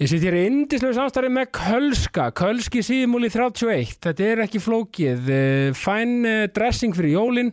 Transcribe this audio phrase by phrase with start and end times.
[0.00, 5.26] Ég sitt hér í indislegu samstarfi með Kölska, Kölski síðmúli 31, þetta er ekki flókið,
[5.28, 7.50] Eh, fæn eh, dressing fyrir jólin,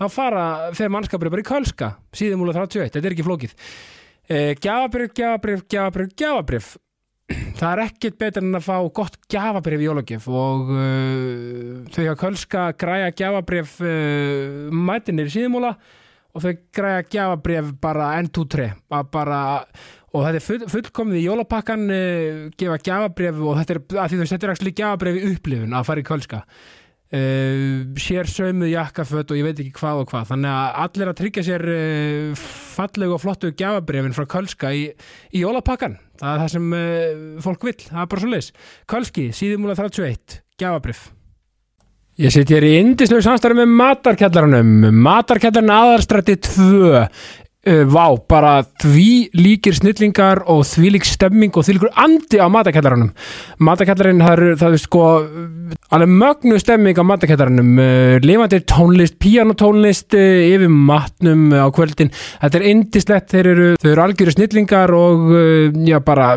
[0.00, 3.52] þá fara þeir mannskapur bara í Kölska, síðmúli 31, þetta er ekki flókið.
[4.24, 6.72] Eh, Gjafabrif, gjafabrif, gjafabrif, gjafabrif,
[7.60, 12.20] það er ekkert betur en að fá gott gjafabrif í jólagjöf og uh, þau hafa
[12.24, 15.76] Kölska græja gjafabrif uh, mætinir síðmúla
[16.32, 18.72] og þau græja gjafabrif bara N2-3,
[19.12, 19.42] bara
[20.12, 24.20] og þetta er full, fullkomið í jólapakkan uh, gefa gjafabref og þetta er, að því
[24.20, 26.42] þú þetta er ekki gjafabref í upplifun að fara í kölska.
[27.12, 30.28] Uh, sér sömuð jakkaföt og ég veit ekki hvað og hvað.
[30.30, 32.44] Þannig að allir að tryggja sér uh,
[32.76, 34.86] fallegu og flottu gjafabrefin frá kölska í,
[35.32, 36.76] í jólapakkan það er það sem
[37.42, 38.52] fólk vill, það er bara svo leis
[38.88, 41.10] kölski, síðumúla 31, gjafabref
[42.20, 44.90] Ég sitt hér í indislegu samstarfi með matarkjallaranum.
[45.00, 46.90] Matarkjallarinn aðarstrætti 2
[47.62, 52.50] Uh, vá, bara því líkir snillingar og því lík stemming og því líkur andi á
[52.50, 53.12] matakællaranum
[53.62, 55.02] matakællarinn, það er, það er sko
[55.94, 62.10] alveg mögnu stemming á matakællaranum uh, lifandi tónlist, píanotónlist uh, yfir matnum á kvöldin.
[62.42, 65.30] Þetta er indislegt, þeir eru þau eru algjöru snillingar og
[65.86, 66.32] já, bara,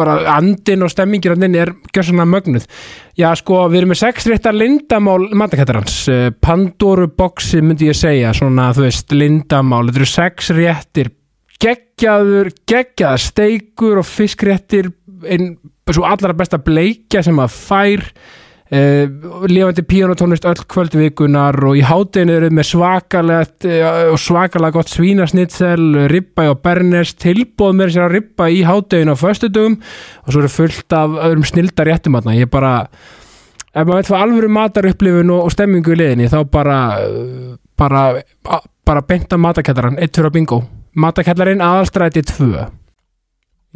[0.00, 2.64] bara andin og stemmingir andin er gjörsanna mögnuð
[3.20, 5.96] já, sko, við erum með sex réttar lindamál matakællarans,
[6.42, 11.12] Pandoru boxi myndi ég segja, svona, þú veist lindamál, þetta eru sex réttir
[11.60, 14.90] geggjaður, geggjaðar steikur og fiskréttir
[15.28, 15.54] einn
[15.90, 18.04] svo allra besta bleikja sem að fær
[18.70, 19.04] eh,
[19.50, 26.08] lifandi píanotónist öll kvöldvikunar og í hátteginu eru með svakalegt eh, og svakalega gott svínasnitsel
[26.12, 30.52] ribba og bernes, tilbóð með sér að ribba í hátteginu á föstudugum og svo eru
[30.56, 32.74] fullt af öðrum snildar réttum ég bara
[33.70, 36.80] ef maður veit hvað alvöru matarupplifun og, og stemmingu í liðinni þá bara
[37.78, 38.04] bara
[38.90, 40.60] bara beinta matakællaran, eitt fyrir að bingo.
[40.98, 42.79] Matakællarin aðalstræti 2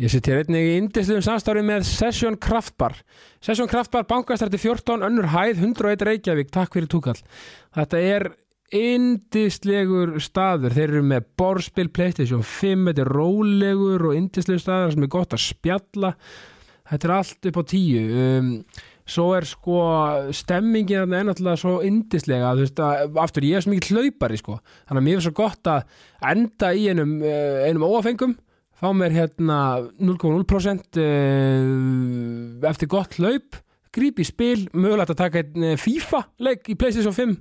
[0.00, 2.96] ég sitt hér einnig í indisluðum samstári með Session Kraftbar
[3.44, 7.20] Session Kraftbar, bankastræti 14 önnur hæð, 101 Reykjavík, takk fyrir túkall.
[7.76, 8.26] Þetta er
[8.74, 15.06] indislegur staður, þeir eru með borspil, playstation 5, þetta er rólegur og indislegur staður sem
[15.06, 16.14] er gott að spjalla.
[16.90, 18.02] Þetta er allt upp á tíu.
[18.24, 18.50] Um
[19.04, 19.80] svo er sko
[20.32, 24.56] stemmingin er náttúrulega svo indislega þú veist að aftur ég er svo mikið hlaupari sko.
[24.88, 25.82] Þannig að mér er svo gott að
[26.32, 28.32] enda í einum, einum óafengum
[28.84, 29.58] fá mér hérna
[29.96, 31.00] 0,0%
[32.68, 33.58] eftir gott hlaup
[33.94, 37.36] gríp í spil, mögulegt að taka einn FIFA leik í PlayStation 5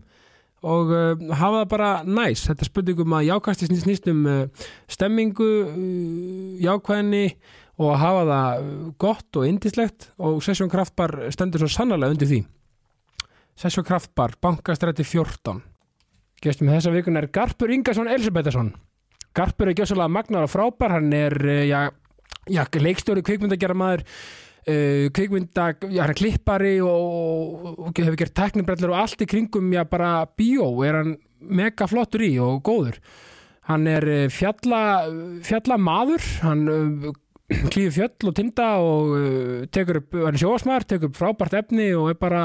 [0.64, 5.76] og uh, hafa það bara næs þetta spurningum að jákasti snýst, um uh, stemmingu uh,
[6.64, 7.26] jákvæðinni
[7.84, 8.70] og hafa það
[9.02, 12.40] gott og indislegt og Sessjón Kraftbar stendur svo sannarlega undir því.
[13.60, 15.60] Sessjón Kraftbar, bankastrætti 14
[16.44, 18.74] Gestum þessa vikun er Garpur Ingarsson Elisabethsson
[19.34, 20.98] Garpur er gjössalega magnar og frábær.
[20.98, 21.36] Hann er
[21.66, 21.90] já,
[22.52, 28.94] já, leikstjóri kvikmyndagjara maður uh, kvikmynda, já, hann er klippari og, og hefur gert teknibrellur
[28.94, 33.02] og allt í kringum, já, bara bíó er hann mega flottur í og góður.
[33.70, 35.06] Hann er fjalla
[35.48, 36.66] fjalla maður hann
[37.72, 41.94] klíður fjöll og tinda og uh, tekur upp, hann er sjóasmar, tekur upp frábært efni
[41.98, 42.44] og er bara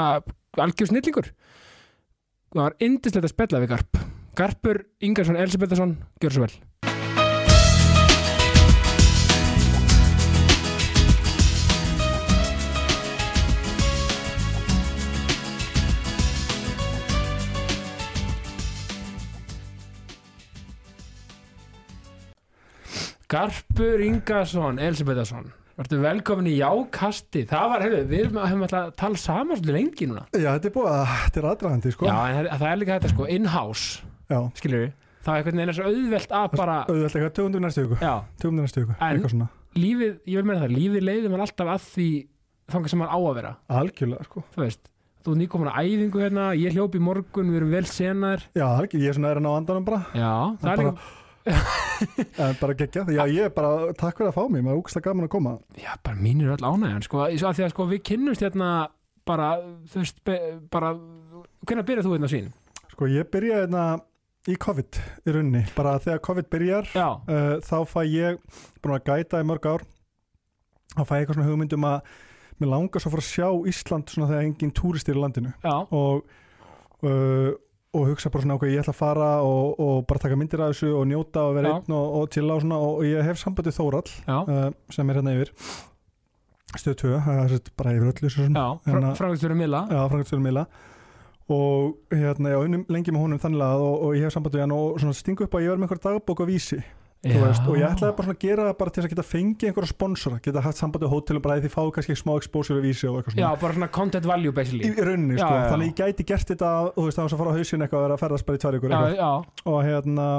[0.57, 1.33] algjör snillingur.
[2.49, 4.08] Það var indislegt að spella við Garp
[4.39, 6.51] Garpur Ingarsson Elisabethsson, gjör svo vel.
[23.27, 27.43] Garpur Ingarsson, Elisabethsson Vartu velkomin í jákasti?
[27.47, 30.23] Það var, hefur, við erum að, að tala saman svolítið lengi núna.
[30.31, 32.07] Já, þetta er búið að, þetta er aðdragandi sko.
[32.07, 34.08] Já, en það, er líka þetta sko, in-house
[34.59, 34.91] Skilur við,
[35.25, 38.13] það er einhvern veginn svo auðvelt að bara auðvitað eitthvað 200 næstu Já,
[38.43, 39.49] 200 næstu En- eitthvað svona.
[39.75, 42.07] lífið, ég vil meina það Lífið leiðir mann alltaf að því
[42.69, 43.51] þangar sem maður á að vera.
[43.69, 44.43] Algjörlega sko.
[44.53, 44.89] Þú veist,
[45.25, 48.43] þú er nýkomin að æfingu hérna Ég hljóp í morgun, við erum vel senar.
[48.53, 50.05] Já, algjörlega, ég er svona er að ná andanum bara.
[50.13, 51.17] Já, það er bara- líka
[52.39, 55.01] En bara geggja, já ég er bara, takk fyrir að fá mig Maður er úkst
[55.01, 55.53] gaman að koma.
[55.79, 58.69] Já, bara mín er öll ánægjan sko, að því að sko við kynnumst hérna
[59.25, 59.47] bara,
[59.89, 60.35] þú veist, be,
[60.71, 60.93] bara
[61.65, 62.51] hvernig byrjar þú hérna sín?
[62.93, 63.83] Sko, ég byrjaði hérna
[64.47, 68.39] í COVID í runni Bara þegar COVID byrjar uh, Þá fæ ég,
[68.83, 69.85] búin að gæta í mörg ár
[70.95, 72.11] Þá fæ ég eitthvað svona hugmyndum að
[72.59, 75.53] Mér langar svo að fara að sjá Ísland Svona þegar engin túristir í landinu.
[75.63, 76.25] Já, og,
[77.07, 77.51] uh,
[77.95, 80.73] og hugsa bara svona ok, ég ætla að fara og, og bara taka myndir af
[80.73, 81.77] þessu og njóta og vera Já.
[81.79, 82.81] einn og, og chilla og svona.
[82.83, 85.53] Og ég hef sambandið Þórall já, uh, sem er hérna yfir.
[86.75, 89.85] Stöð 2, það er sett bara yfir öllu já, Hérna- fræðistur um Milla.
[89.89, 90.67] Já, Frankfurtur Mila
[91.49, 94.99] og hérna, unnum lengi með honum þannig að og, og ég hef sambandið hann og
[95.01, 96.79] svona stingu upp að ég var með einhver dagbók á vísi
[97.19, 99.91] veist, og ég ætlaði bara svona að gera það bara til að geta fengið einhverja
[99.91, 103.09] sponsora, geta haft sambandi á hótelum bara að því fáðu kannski smá exposure í vísi
[103.09, 105.71] og eitthvað Já, svona bara svona content value basically í rauninni, Já, sko, já, já.
[105.73, 107.99] þannig ég gæti gert þetta þú veist, það var svo að fara á hausin eitthvað
[107.99, 110.29] að vera að ferðast bara í tvær ykkur Já, eitthvað, já, og hérna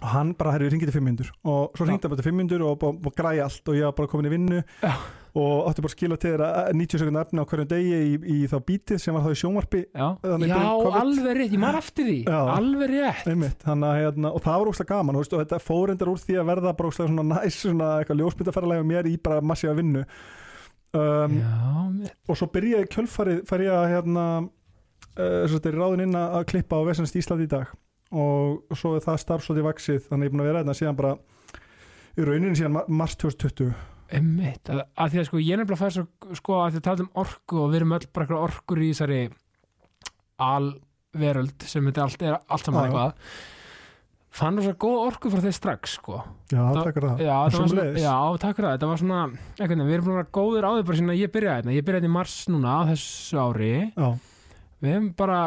[0.00, 1.88] og hann bara, herri, við ringið til 500 og svo Já.
[1.88, 4.28] ringdi hann bara til 500 og, og, og græði allt og ég var bara komin
[4.28, 4.92] í vinnu Já.
[5.38, 8.38] Og átti bara að skila til þeirra 90 sekundar efni á hverjum degi í, í
[8.50, 9.82] þá bítið sem var þá í sjónvarpi.
[9.94, 10.06] Já.
[10.50, 10.58] Já,
[11.00, 12.16] alveg rétt, ég man eftir því.
[12.26, 12.40] Já.
[12.56, 13.28] Alveg rétt.
[13.30, 16.38] Einmitt, að hérna, og það var úrslega gaman veist, og þetta fór endar úr því
[16.40, 20.02] að verða bara úrslega svona næs, svona eitthvað ljósmyndaferðalega mér í bara massífa vinnu.
[20.90, 26.34] Um, Já, og svo byrjaði kjölfarið fer ég að hérna uh, er ráðin inn að
[26.40, 27.70] að klippa á Vesenst Ísland í dag.
[28.10, 30.98] Og svo er það starf svolítið vaksið þannig ég er búin að vera hérna síðan
[30.98, 31.12] bara
[32.18, 33.70] í rauninni síðan ma- mars 2020
[34.10, 36.86] Einmitt, að, að því að sko ég er nefnilega fæði svo sko að því að
[36.88, 39.20] tala um orku og við erum öll bara eitthvað orkur í þessari
[40.40, 42.88] alveröld sem þetta allt er allt saman Já.
[42.88, 43.34] eitthvað.
[44.40, 46.20] Fann þú svo góð orku frá þeir strax sko.
[46.52, 47.22] Já, takkar það.
[47.26, 49.22] Já, það var svona, já, takk fyrir það, þetta var svona
[49.58, 51.86] veginn, við erum að vera góðir á því bara síðan að ég byrjaði hérna, ég
[51.86, 54.08] byrjaði hérna í mars núna á þessu ári, já,
[54.80, 55.38] við hefum bara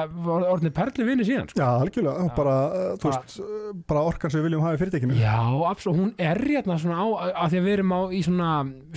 [0.53, 1.57] orðinni perli vinni síðan sko.
[1.57, 2.35] já, algjörlega Já.
[2.37, 2.55] bara,
[3.01, 5.37] Bara- veist, uh, bara orkan sem við viljum hafa í fyrirtækinu Já,
[5.71, 7.05] absolutt, hún er hérna svona á,
[7.41, 8.51] að því að við erum á í svona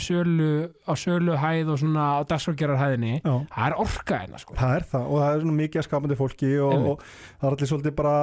[0.06, 0.50] sölu,
[0.84, 3.34] á sölu hæð og svona á dagsfólkjararhæðinni, já.
[3.56, 4.54] það er orka hérna sko.
[4.60, 7.02] Það er það og það er svona mikið skapandi fólki og, og
[7.40, 8.16] það er allir svolítið bara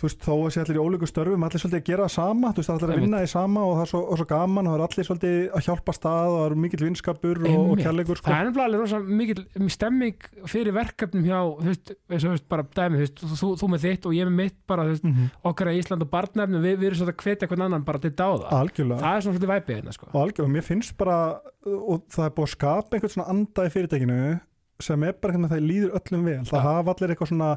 [0.00, 2.46] þú veist, þó að sé allir í ólíku störfum allir svolítið að gera það sama,
[2.56, 4.70] þú veist, allir að vinna í sama og það er svo, og svo gaman og
[4.72, 8.16] það er allir svolítið að hjálpa stað og það er mikill vinskapur og, og kærleikur
[8.20, 8.26] sko.
[8.30, 9.40] Það er nefnilega alveg rosa mikil
[9.76, 10.18] stemming
[10.54, 14.04] fyrir verkefnum hjá, þú veist, þú veist, bara dæmi, þú veist, þú, þú með þitt
[14.10, 15.16] og ég með mitt bara, þú veist, mm
[15.50, 18.12] okkar í Ísland og barnefnum, við, við erum svolítið að hvetja hvern annan bara til
[18.16, 18.46] dáða.
[18.54, 20.06] algjörlega Það er svolítið væpið hérna, sko.
[20.20, 20.64] algjörlega, mér
[21.10, 21.30] að
[24.84, 26.62] sem er bara hvernig það líður öllum vel, það Ja.
[26.66, 27.50] hafa allir eitthvað svona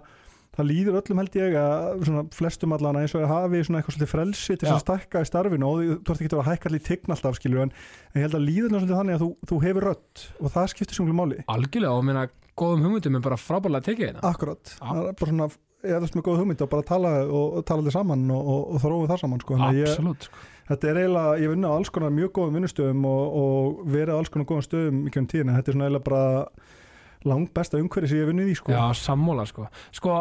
[0.54, 3.98] það líður öllum held ég að svona flestum allan eins og að hafi svona eitthvað
[3.98, 6.86] svolítið frelsi til þess að stækka í starfinu og þú ert ekki að hækka allir
[6.88, 7.74] tign alltaf skilur en,
[8.14, 11.00] en ég held að líður svolítið þannig að þú, þú hefur rödd og það skiptir
[11.00, 12.26] sem máli Algjörlega, og minna,
[12.60, 14.26] góðum hugmyndum er bara frábæðlega að tekja hérna.
[14.30, 14.84] akkurat, Já.
[14.86, 15.50] það er bara svona
[15.84, 18.84] er með góð hugmynd og bara tala og, og tala allir saman og, og, og
[18.84, 19.58] þróum það saman sko.
[19.60, 20.44] Að ég, sko.
[20.70, 24.20] þetta er eiginlega, ég vinna á alls konar mjög góðum vinnustöðum og, og verið á
[24.22, 26.24] alls konar góðum stöðum í kjörn tíðina, þetta er svona eiginlega bara
[27.30, 28.74] langt besta umhverfi sem ég hef vunnið í sko.
[28.76, 29.68] Já, sammóla, sko.
[29.96, 30.18] Sko,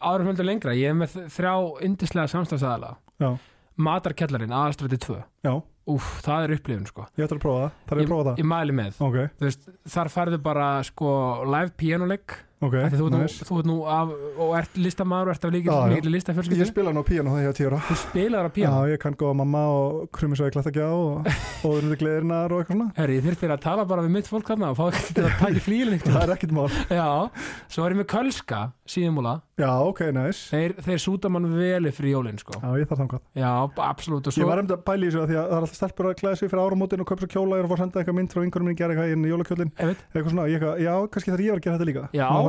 [0.00, 1.54] áður földur lengra, ég er með þrjá
[1.88, 2.92] yndislega samstæðsæðala.
[3.22, 3.30] Já.
[3.78, 5.18] Matarkellarinn, aðastræti 2.
[5.46, 5.52] Já,
[5.88, 7.06] Úf, það er upplifun, sko.
[7.16, 8.96] ég ætla að prófa það, þarf ég að prófa það Ég mæli með.
[9.06, 11.12] Ok, Þú veist, þar færðu bara, sko,
[11.48, 12.34] live pianoleik.
[12.60, 13.44] Ok, Af því Þú, ert nú- nice.
[13.48, 14.08] þú ert nú af,
[14.38, 16.66] og ert listamaður og ert af líkil, líkil Ég listafjölskyldu.
[16.66, 17.80] spila nú píano þegar ég var tíu ára.
[17.88, 18.78] Þú spilaðar á piano.
[18.86, 21.26] Já, ég kann góða mamma og krumisvæði glattagjá og
[21.68, 22.88] óðurindu gleðirnar og eitthvað svona.
[22.98, 25.52] Herri, ég þurfti að tala bara við mitt fólk þarna og fá ekki að taka
[25.52, 26.68] í flílinn Það er ekkert mál.
[26.90, 27.30] Já,
[27.68, 30.46] svo er ég með Kölska síðumúla, Já, ok, nice.
[30.54, 32.54] Þeir, þeir súta mann vel fyrir jólinn sko.
[32.62, 33.22] Já, ég þarf þangað.
[33.34, 33.48] Já,
[33.82, 35.08] absolutt og Ég svo var um að pæla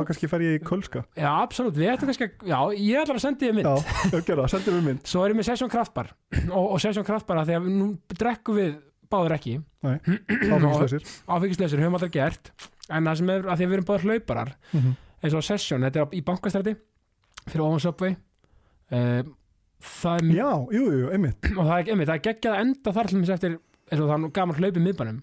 [0.00, 1.02] þá kannski fer ég í kölska.
[1.16, 3.68] Já, absolutt, við ættum kannski já, ég ætlar að senda þér mynd.
[4.12, 5.02] Já, gera, sendir mér mynd.
[5.10, 6.10] Svo er ég með Session Kraftbar
[6.50, 7.88] og, og Session Kraftbar að því að nú
[8.20, 8.74] drekkum við
[9.10, 9.54] báður ekki.
[10.54, 11.06] Áfengislausir.
[11.26, 12.52] Áfengislausir, höfum aldrei gert.
[12.90, 14.92] En það sem er að því að við erum báður hlauparar Mhm.
[15.22, 16.76] eins og Session, þetta er í bankastræti
[17.50, 18.16] fyrir ofan Subway.
[18.90, 19.22] Uh,
[20.36, 21.46] Já, jú, jú, einmitt.
[21.56, 23.08] Og það er, einmitt, það er geggjað að enda þar
[23.40, 23.52] til
[23.90, 25.20] eins og það er gaman hlaupið miðbænum.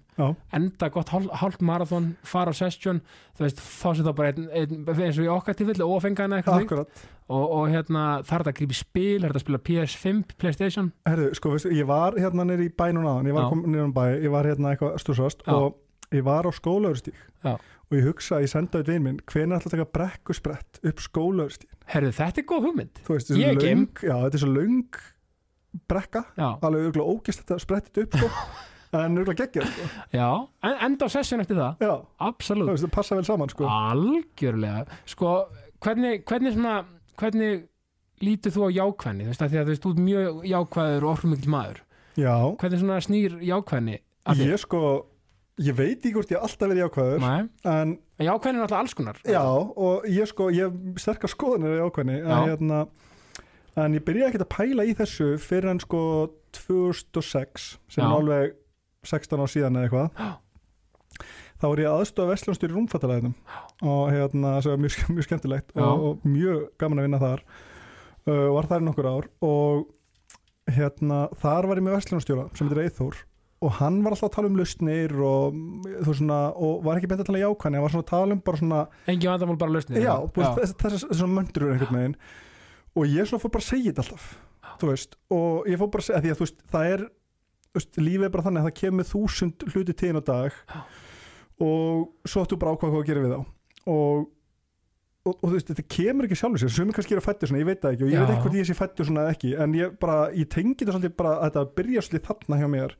[0.57, 2.99] Enda gott hálf, marathon fara á session,
[3.37, 6.25] þú veist, fá sér þá bara einn, einn, eins og í okkar tilfelli og fenga
[6.27, 6.83] hana eitthvað
[7.27, 9.63] og, og hérna það er þetta að grípa í spil, það er þetta að spila
[9.69, 13.73] PS5 Playstation, Herðu, sko, veistu, ég var hérna nýri í bænun aðan Ég var komin
[13.73, 15.81] nýri um bæ, ég var hérna eitthvað stúsast og
[16.15, 17.57] ég var á skólaugustík Já.
[17.59, 21.77] og ég hugsa, ég senda auðvitað vinn minn hvenær ætla að taka brekkusprett upp skólaugustík
[21.91, 23.01] herðu þetta er góð hugmynd.
[23.05, 23.31] Þú veist,
[25.91, 26.23] brekka.
[26.37, 28.29] Já, alveg auðvitað ógist þetta sprettið upp sko.
[28.97, 29.87] en auðvitað geggja sko.
[30.15, 30.27] já,
[30.69, 31.81] en, enda á session eftir það.
[31.87, 31.93] Já,
[32.29, 33.67] absolutt, það passa vel saman sko.
[33.71, 34.85] algjörlega.
[35.09, 35.33] Sko,
[35.83, 36.77] hvernig, hvernig svona
[37.17, 37.67] hvernig
[38.23, 39.27] lítur þú á jákvæðni?
[39.27, 41.83] Þú veist, að því að þú veist, ert mjög jákvæður og orðumikil maður,
[42.17, 44.51] Já, hvernig svona snýr jákvæðni að þér?
[44.51, 44.81] ég sko
[45.61, 48.79] ég veit ekki hvort ég hef alltaf verið jákvæður Nei, en en jákvæðni er alltaf
[48.81, 49.19] alls konar.
[49.29, 52.25] Já, og ég sko ég hef sterkar skoðanir í ákveðni Já.
[52.25, 52.79] en, hérna,
[53.77, 56.01] en ég byrjaði ekkert að pæla í þessu fyrir en sko
[56.57, 58.07] 2006 sem Já.
[58.07, 58.57] er alveg
[59.07, 61.27] 16 ár síðan eða eitthvað Já.
[61.61, 63.35] þá var ég aðstofa Vestlunstjóri í rúmfattalæðinum
[63.93, 65.85] og hérna, það var mjög, mjög skemmtilegt Já.
[65.85, 69.87] og, og mjög gaman að vinna þar uh, var þar í nokkur ár og
[70.77, 73.25] hérna, þar var ég með Vestlunstjóra sem heitir Eithór
[73.65, 75.55] og hann var alltaf að tala um lausnir og,
[76.05, 78.59] svona, og var ekki beint að tala jákvæðni, hann var svona að tala um bara
[78.61, 82.19] svona engin vandamál bara lausnir já, þess, þessar möndrur einhvern veginn
[82.97, 84.27] og ég svona fór bara að segja þetta alltaf
[84.81, 87.79] þú veist, og ég fór bara að segja því að þú veist, það er þú
[87.79, 90.79] veist, lífið er bara þannig að það kemur þúsund hluti tíðin á dag Já.
[91.67, 93.39] og svo ættu bara ákvað hvað að gera við þá
[93.87, 94.27] og,
[95.27, 97.69] og, og þú veist, þetta kemur ekki sjálfur sér sem kannski eru fættir svona, ég
[97.69, 98.23] veit það ekki og ég Já.
[98.23, 101.17] veit ekki hvort ég sé fættir svona ekki en ég bara, ég tengi þetta svolítið
[101.21, 102.97] bara að þetta byrja svolítið þarna hjá mér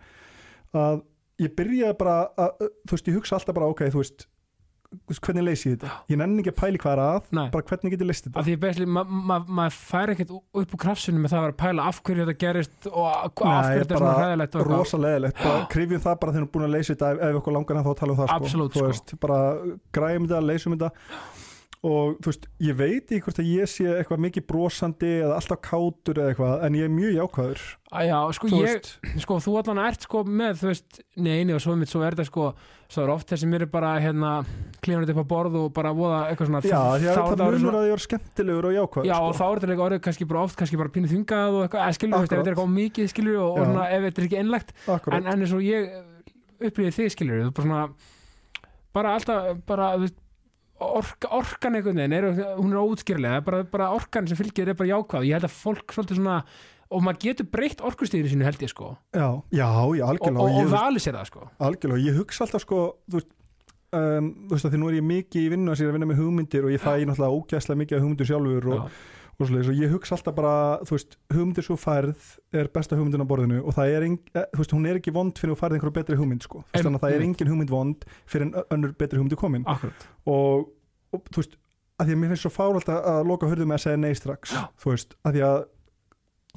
[0.77, 1.05] að
[1.43, 4.27] ég byrjaði bara að, þú veist, ég hugsa alltaf bara, ok, þú veist,
[5.11, 5.89] hvernig leysi ég þetta?
[6.13, 7.45] Ég nenni ekki að pæli hvað er að, Nei.
[7.53, 10.75] bara hvernig get ég leist þetta af því basically, ma- ma- maður fær ekkert upp
[10.77, 13.81] úr krafsinu með það að vera að pæla af hverju þetta gerist og af hverju
[13.81, 14.77] þetta er svona bara hræðilegt og eitthvað.
[14.77, 17.41] rosa leðilegt, bara krifjum það bara þegar við erum búin að leysa þetta ef, ef
[17.41, 18.69] okkur langar að þá að tala um það sko.
[18.77, 18.87] Sko.
[18.87, 19.39] veist, bara
[19.99, 20.91] græjum þetta, leysum þetta
[21.85, 25.59] og þú veist, ég veit ekki hvort að ég sé eitthvað mikið brosandi eða alltaf
[25.61, 27.61] kátur eða eitthvað, en ég er mjög jákvæður.
[27.93, 28.89] Á, Já, sko þú ég, veist,
[29.23, 32.25] sko þú allan ert sko með, þú veist, neini og svo mitt svo er þetta
[32.27, 32.47] sko,
[32.91, 34.31] svo er oft þessi mér er bara hérna,
[34.83, 37.61] klíðan þetta upp á borð og bara voða eitthvað svona, já, þá- það er munur
[37.63, 39.29] svona- að ég er skemmtilegur og jákvæður Já, sko.
[39.29, 41.95] og þá er þetta líka orðið kannski bara oft kannski bara pínu þungað og eitthvað,
[42.01, 44.41] skilur, veist, ef þetta er eitthvað mikið skilur og, og svona, ef þetta er ekki
[44.41, 44.73] einlegt
[45.13, 45.89] en, en og ég
[46.57, 47.87] upplýði þig skilur bara svona
[48.97, 50.17] bara alltaf, bara þú veist,
[50.83, 54.91] orka, orkan einhvern veginn, er, hún er óutskýrlega bara, bara orkan sem fylgir er bara
[54.93, 55.29] jákvæð.
[55.29, 56.41] Ég held að fólk svolítið svona
[56.87, 58.93] og maður getur breytt orkustíðinu sínu held ég sko.
[58.93, 60.43] Og, já, já, já, og, algjörlega.
[60.43, 61.49] Og, og ég, vali sér það sko.
[61.67, 63.33] Algjörlega, ég hugsa alltaf sko, þú veist
[63.95, 66.07] Um, þú veist að því nú er ég mikið í vinnu að sér að vinna
[66.09, 68.97] með hugmyndir og ég fæ náttúrulega ógæslega mikið hugmyndir sjálfur og, Já.
[69.39, 69.69] Og svoleiðis.
[69.69, 70.53] Og ég hugsa alltaf bara
[70.87, 72.15] þú veist, hugmyndir svo færð
[72.57, 74.03] er besta hugmyndin á borðinu og það er,
[74.33, 76.63] eh, þú veist, hún er ekki vond fyrir að þú færð einhverju betri hugmynd sko.
[76.73, 79.63] Veist, þannig að það er engin hugmynd vond fyrir en önnur betri hugmynd er komin.
[79.67, 80.69] Akkurat, og,
[81.13, 81.57] og þú veist,
[81.99, 84.13] að því að mér finnst svo fáralt að, að loka hurðum með að segja nei
[84.17, 84.63] strax Já.
[84.81, 85.57] þú veist, að því að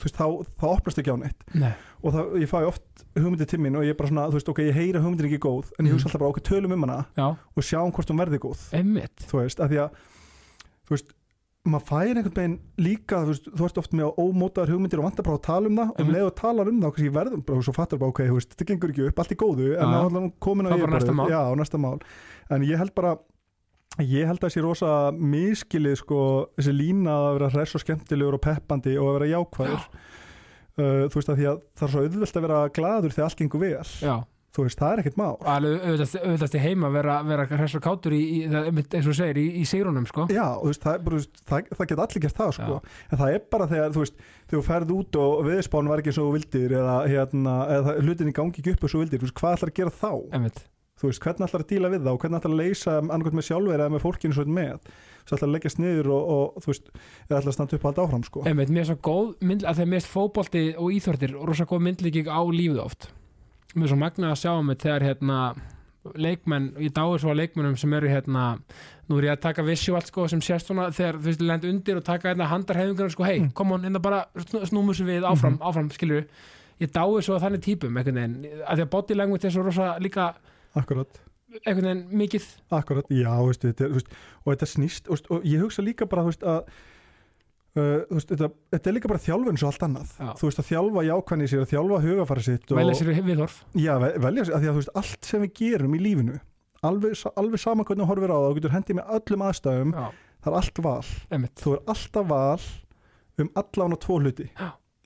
[0.01, 0.27] þú veist, þá,
[0.61, 1.41] þá opnast ekki á neitt.
[1.61, 4.37] Nei, og það, ég fæ oft hugmyndir til mín og ég er bara svona, þú
[4.39, 5.97] veist, ok, ég heyra hugmyndin ekki góð en ég Mhm.
[5.99, 8.63] hugsa alltaf bara, ok, tölum um hana já, og sjáum hvort hún verði góð.
[8.73, 9.17] Einmitt.
[9.29, 9.91] Þú veist, að því að
[10.89, 11.13] þú veist,
[11.71, 15.27] maður fær einhvern veginn líka, þú veist, þú ert oft með ómótaðar hugmyndir og vantar
[15.29, 16.15] bara að tala um það og um Mhm.
[16.17, 18.35] leið og talar um það og kannski verðum bara og svo fattar bara, ok, þú
[18.39, 19.99] veist, þetta gengur ekki upp, allt í góðu en Já.
[20.01, 22.01] það er komin á er bara já, á næsta mál.
[22.51, 23.17] En ég held bara
[23.99, 26.21] ég held að sé rosa miskilið sko,
[26.57, 29.87] þessi lína að vera hress og skemmtilegur og peppandi og að vera jákvæður.
[30.81, 33.37] Uh, þú veist að því að það er svo auðvelt að vera gladur þegar allt
[33.41, 33.89] gengur vel.
[34.01, 34.15] Já,
[34.51, 35.37] þú veist, það er ekkert mál.
[35.47, 39.15] Alveg auðvitað, auðvitað til heima vera, vera hress og kátur í, í það, eins og
[39.21, 40.27] segir, í, í sigrunum sko.
[40.33, 41.21] Já, veist, það, bara,
[41.53, 42.81] það, það geta allir gert það sko.
[43.11, 46.19] en það er bara þegar þú veist, þú ferð út og viðspán var ekki eins
[46.25, 49.57] og vildir eða, hérna, eða það- hlutinni gangi ekki upp eins og vildir, veist, hvað
[49.61, 50.11] ætlar að gera þá?
[50.35, 50.59] Einmitt,
[51.01, 53.47] þú veist, hvernig ætlar að díla við það og hvernig ætlar að leysa annarkvæmt með
[53.47, 54.91] sjálfur eða með fólkinu svo með
[55.31, 56.91] þú ætlar að leggja sniður og, og þú veist,
[57.31, 58.43] eða ætlar að standa upp halda áfram sko.
[58.51, 61.65] einmitt, mér er svo góð mynd, að það er mest fótbolti og íþórtir og rosa
[61.71, 63.09] góð myndlíking á lífið oft
[63.75, 65.39] mér er svo magnað að sjá mig þegar hérna
[66.17, 68.45] leikmenn, ég dáir svo að leikmennum sem eru hérna,
[69.11, 71.99] nú er ég að taka visual sko, sem sést svona, þegar þú veist, lend undir
[72.01, 73.53] og taka hérna handarhefingar sko, hei, Mm.
[73.55, 76.25] kom on, hérna bara sn- snúmum sér við áfram, áfram, skilur
[76.81, 79.63] ég dáir svo að þannig típum, einhvern veginn að því að body language er svo
[79.63, 80.35] rosa líka
[80.75, 81.21] Akkurat,
[81.67, 82.45] einhvern veginn mikið.
[82.71, 84.09] Akkurat, já, þú veist, þetta, er, þú veist
[84.47, 86.65] og þetta snýst, veist, og ég hugsa líka bara veist, að
[87.71, 90.09] Uh, veist, þetta, þetta er líka bara þjálfun svo allt annað.
[90.19, 90.31] Já.
[90.41, 93.59] þú veist að þjálfa jákvæðni sér að þjálfa hugafæri sitt og, velja sér viðhorf.
[93.79, 96.41] Já, ve- velja sér, af því að þú veist, allt sem við gerum í lífinu
[96.83, 100.05] alveg, alveg sama hvernig þú horfir á það og getur hendið með öllum aðstæðum já,
[100.41, 102.67] það er allt val, einmitt, þú er alltaf val
[103.41, 104.47] um allan og tvo hluti.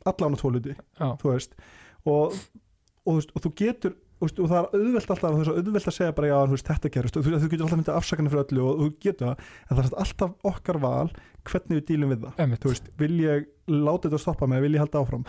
[0.09, 0.75] Allan og tvo hluti,
[1.21, 1.55] þú veist.
[2.09, 2.35] Og,
[3.05, 3.95] og, og þú getur
[4.25, 6.93] og það er auðvelt alltaf þú veist, auðvelt að segja bara já, þú veist, þetta
[6.97, 7.19] gerist.
[7.19, 9.85] Og þú, þú getur alltaf myndið afsakana fyrir öllu og þú getur það en það
[9.85, 11.13] er alltaf okkar val
[11.45, 12.57] hvernig við dílum við það.
[12.65, 15.25] Þú veist, vil ég láta þetta stoppa mig, vil ég halda áfram?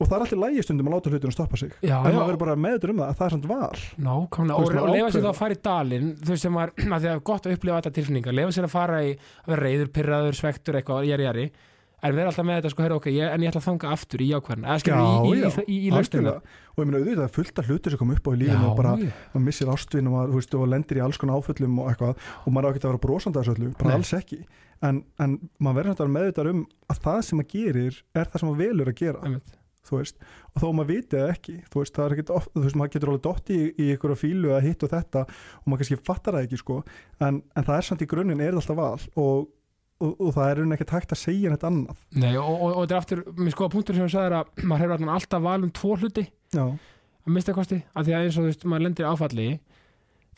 [0.00, 1.74] Og það er alltaf lægi stundum að láta hlutinu stoppa sig.
[1.84, 3.82] Já, en maður verður bara meður um það að það er samt val.
[4.06, 6.46] Nákvæmlega, Þú og, veist, og maður lefa sér þá að fara í dalinn þú veist
[6.46, 8.36] sem var, að því að gott að upplifa þetta tilfinningar.
[8.40, 9.12] Lefa sér að fara í,
[9.44, 11.46] að vera reyður, pyrraður, svektur eitthvað, jari, jari
[12.02, 14.22] en vera alltaf með þetta, sko, heyra, ok, ég, en ég ætla að þanga aftur
[14.24, 16.32] í jákvæðan, eða skilur í, í, Já, í, í, í lausnina.
[16.32, 16.58] Algjörlega.
[16.72, 18.66] og ég meina auðvitað það er fullt af hlutir sem kom upp á í lífinu
[18.72, 21.78] og bara maður missir ástvinn og maður þú veist, og lendir í alls konar áföllum
[21.82, 23.96] og eitthvað og maður á ekki að vera brosandi að þessu öllu, bara Nei.
[24.00, 24.40] alls ekki.
[24.82, 28.40] En, en maður verður að vera meðvitað um að það sem maður gerir er það
[28.42, 29.54] sem maður velur að gera einmitt,
[29.86, 30.16] þú veist,
[30.52, 33.12] og þó maður viti það ekki þú veist, það er oft, þú veist, maður getur
[33.12, 36.46] alveg dott í, í ykkur fílu að hitt og þetta og maður kannski fattar það
[36.48, 36.76] ekki, sko.
[37.22, 39.48] En, en það er samt í grunninn, er það alltaf val og,
[40.02, 42.00] og, og það er raunin ekkert hægt að segja neitt annað.
[42.18, 44.84] Nei, og, og, og þetta er aftur, mér skoða punktur sem þú sagðir að maður
[44.86, 48.42] hefur alltaf val um tvo hluti já, að mista kosti, að því að eins og
[48.42, 49.48] þú veist, maður lendir áfalli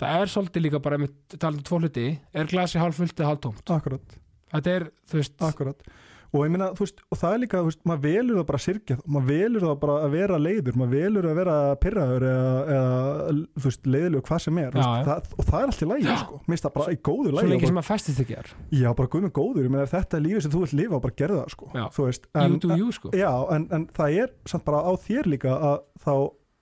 [0.01, 3.31] það er svolítið líka bara með talandi um tvo hluti, er glasi hálf fullt eða
[3.33, 4.19] hálf tómt, akkurat.
[4.55, 5.89] Þetta er, þú veist Akkurat
[6.35, 8.59] og ég meina, þú veist, og það er líka, þú veist, maður velur það bara
[8.59, 12.53] að sirkja, maður velur það bara að vera leiður, maður velur að vera pyrraður eða,
[12.75, 15.89] eða þú veist, leiðilegur hvað sem er, Já, veist, það, og það er allt í
[15.91, 16.17] lægi, Já.
[16.25, 18.89] sko, minnst það bara í góðu svo lægi lengi sem að festist ekki er Já,
[19.01, 21.43] bara guð með góður, ég ef þetta er lífið sem þú vilt lifa, bara gerða
[21.45, 21.85] það, sko, Já.
[22.01, 23.13] veist, you do you sko.
[23.15, 26.15] Já, en, en það er samt bara á þér líka að þá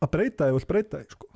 [0.03, 1.31] að breyta þig, vilt breyta þig, sko,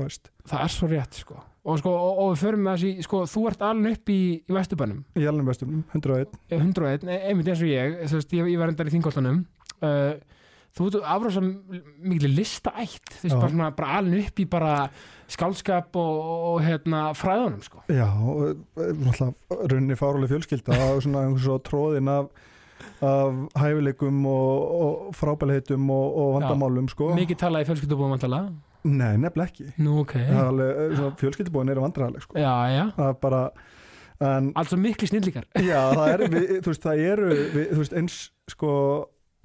[0.00, 3.24] veist, það er svo rétt sko og, sko, og, og við förum með þessi, sko,
[3.30, 5.02] þú ert alveg upp í, í Vesturbænum.
[5.18, 7.98] Í alveg vestum, 101, 101, e- einmitt eins og ég.
[8.06, 9.42] Þú veist, ég, ég var endar í þingoltanum
[9.82, 10.14] uh,
[10.76, 14.74] þú ert afrása mikil listaætt, þú veist, bara svona bara alveg upp í bara
[15.32, 16.18] skálskap og,
[16.52, 17.80] og hérna fræðunum sko.
[17.90, 22.28] Já, og eh, náttúrulega runni fáruleg fjölskylda og svona einhvers svo tróðin af
[23.00, 27.10] af hæfileikum og, og frábælheitum og, og vandamálum, sko.
[27.16, 28.16] Mikið talað í fjölskyldubúðum
[28.86, 29.66] Nei, nefnilega ekki.
[29.82, 32.38] Nú ok, Það alveg, eh, svona, fjölskyldubóin eru vandræðaleg, sko.
[32.96, 33.42] Það er bara
[34.16, 37.96] en, altså miklu snillíkar Já, það er, við, þú veist, það eru við, þú veist,
[38.00, 38.70] eins, sko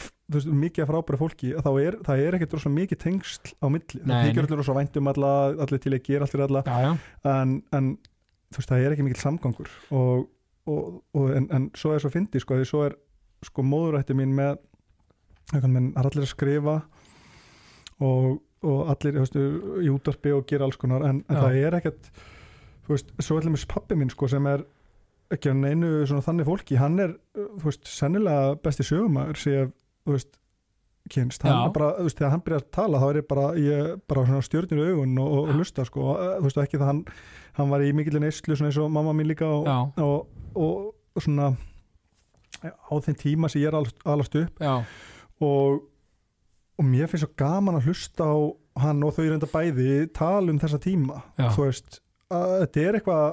[0.01, 3.67] þú veist, mikið af frábæra fólki þá er, það er ekkert rosa mikið tengsl á
[3.67, 4.00] milli.
[4.01, 4.43] Nei, það nei.
[4.45, 5.33] allir rosa væntum alla,
[5.65, 6.63] allir til að gera allir alla.
[6.65, 6.91] Já já,
[7.33, 7.91] en, en
[8.51, 9.74] þú veist, það er ekki mikill samgangur.
[9.91, 10.27] Og,
[10.71, 12.98] og, og en, en svo er svo fyndi, sko, því svo er
[13.45, 14.60] sko móðurætti mín með
[15.51, 16.77] það er allir að skrifa
[18.01, 22.11] og, og allir, veist, í útvarpi og gera alls konar, en, en það er ekkert
[22.85, 24.65] þú veist, svo er allir pappi minn, sko, sem er
[25.31, 29.73] ekki neinu svona þannig fólki, hann er þú veist, sennilega besti sögumæður sem,
[30.05, 30.37] þú veist,
[31.11, 33.93] kynst hann bara, þú veist, þegar hann byrjar að tala þá er ég bara, ég
[34.11, 37.05] bara í augun og, og, og lusta, sko, þú veist, ekki það hann
[37.57, 39.67] hann var í mikilvæg neyslu svona eins og mamma mín líka og,
[39.99, 41.51] og, og, og svona
[42.61, 44.61] á þeim tíma sem ég er alast upp.
[44.61, 44.75] Já,
[45.41, 45.81] og,
[46.81, 48.35] og mér finnst svo gaman að hlusta á
[48.81, 51.21] hann og þau reynda bæði tala um þessa tíma.
[51.38, 51.50] Já.
[51.53, 53.25] þú veist, að þetta er eitthvað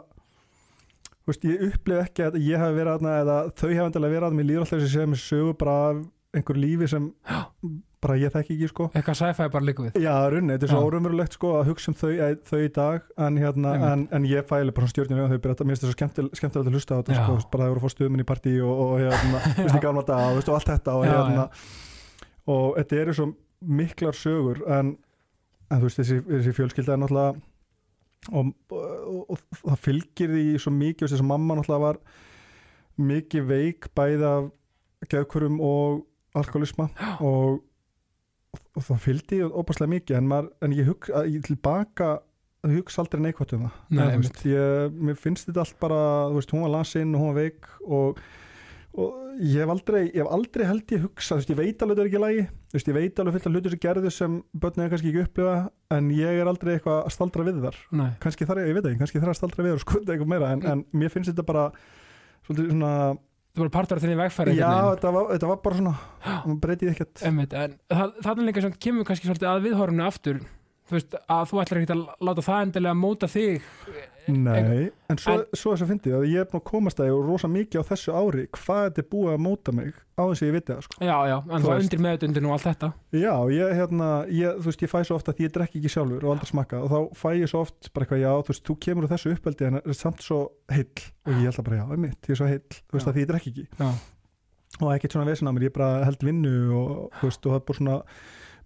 [1.18, 4.28] þú veist, ég upplif ekki að ég hef verið aðna eða þau hef endilega verið
[4.28, 5.76] aðna mér líður alltaf þessi sem sögu bara
[6.36, 7.38] einhver lífi sem Já.
[8.04, 8.86] bara ég þekki ekki sko.
[8.92, 9.96] Eitthvað sci-fi bara líka við.
[10.02, 10.88] Já, runni, þetta er svo Já.
[10.90, 14.46] órumurulegt sko að hugsa um þau, eh, þau í dag en, hérna, en, en ég
[14.48, 16.94] fæli bara stjórnir og þau byrja þetta, mér finnst það svo skemmtil, skemmtilegt að hlusta
[16.94, 19.42] á þetta sko, bara það voru að fá stuðminn í partí og, og hérna,
[22.48, 23.28] og, þetta eru svo
[23.78, 24.94] miklar sögur en,
[25.68, 27.36] en þú veist, þessi, þessi fjölskylda er náttúrulega
[28.34, 32.00] og, og, og, það fylgir því svo mikið, þess að mamma náttúrulega var
[32.98, 34.52] mikið veik bæði af
[35.10, 36.04] geðkurum og
[36.38, 36.88] alkoholisma
[37.28, 37.60] og,
[38.74, 42.16] og það fylgdi óbærslega mikið en, maður, en ég hugsa ég tilbaka
[42.66, 43.78] hugsa aldrei neikvægt um það.
[43.94, 46.00] Nei, þú veist, ég, mér finnst þetta allt bara
[46.34, 48.22] veist, hún var lasinn og hún var veik og,
[48.98, 51.98] og ég hef aldrei ég hef aldrei held ég hugsa, þú veist, ég veit alveg
[51.98, 54.34] þetta er ekki lægi, þú veist, ég veit alveg fullt af hlutur sem gerðu sem
[54.64, 55.54] börnum er kannski ekki upplifa
[55.94, 57.78] en ég er aldrei eitthvað að staldra við þar.
[58.00, 58.10] Nei.
[58.24, 60.52] kannski þar, ég veit ekki, kannski þar að staldra við þar og skoða eitthvað meira,
[60.56, 61.64] en, en mér finnst þetta bara
[62.48, 62.92] svolítið svona,
[63.52, 67.26] þú voru partur af þinni vegfæri já, þetta var, þetta var bara svona breytið ekkert.
[67.28, 70.42] Einmitt, en það, kemur kannski svolítið að viðhorfunu aftur
[70.88, 73.66] þú veist, að þú ætlar ekki að láta það endilega móta þig.
[74.28, 77.06] Nei, en svo, En- svo þess að fyndi að ég er búin að komast að
[77.08, 80.22] ég og rosa mikið á þessu ári hvað þetta er búið að móta mig á
[80.28, 80.96] þess að ég viti það sko.
[81.00, 82.90] já, já, en Þú undir meðutundin og allt þetta.
[83.16, 86.26] Já, ég, hérna, ég, þú veist, ég fæ svo oft að ég drekki ekki sjálfur
[86.28, 88.76] og aldrei smakka og þá fæ ég svo oft bara eitthvað, já, þú veist, þú
[88.84, 90.92] kemur úr þessu uppeldi en er samt svo heill.
[91.24, 93.30] Og ég held að bara, já, einmitt, ég er svo heill, þú veist, að ég
[93.32, 93.66] drekki ekki.
[93.80, 93.90] Já,
[94.84, 97.60] og ekkert svona vesen á mér, ég bara held vinnu og, þú veist, og það
[97.62, 97.96] er bara svona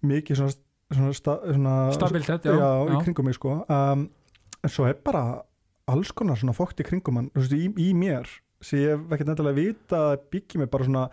[0.03, 0.59] mikið svona,
[0.97, 3.59] svona, sta, svona stabilt já, já, í kringum mig sko.
[3.67, 4.07] Um,
[4.63, 5.23] en svo er bara
[5.91, 8.29] alls konar svona fókt í kringum hann veist, í, í mér
[8.63, 11.07] sem ég hef ekkert nefnilega vita að byggja mig bara svona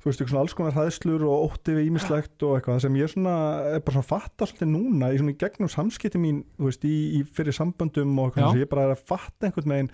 [0.00, 3.34] þú veist, svona alls konar hræðslur og ótti við ímislegt og eitthvað sem ég svona
[3.76, 7.22] er bara svona fatta svolítið núna í svona gegnum samskipti mín þú veist, í, í
[7.36, 8.50] fyrir samböndum og eitthvað Já.
[8.54, 9.92] sem ég bara er að fatta einhvern veginn.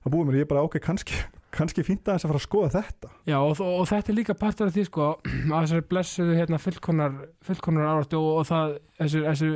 [0.00, 1.18] Að búið mér, ég er bara ok, kannski
[1.54, 3.12] kannski fínt aðeins að fara að skoða þetta.
[3.28, 5.06] Já, og, og þetta er líka partur af því sko
[5.50, 9.52] að þessari blessuðu hérna fullkonar fullkonar áratu og, og það þessu, þessu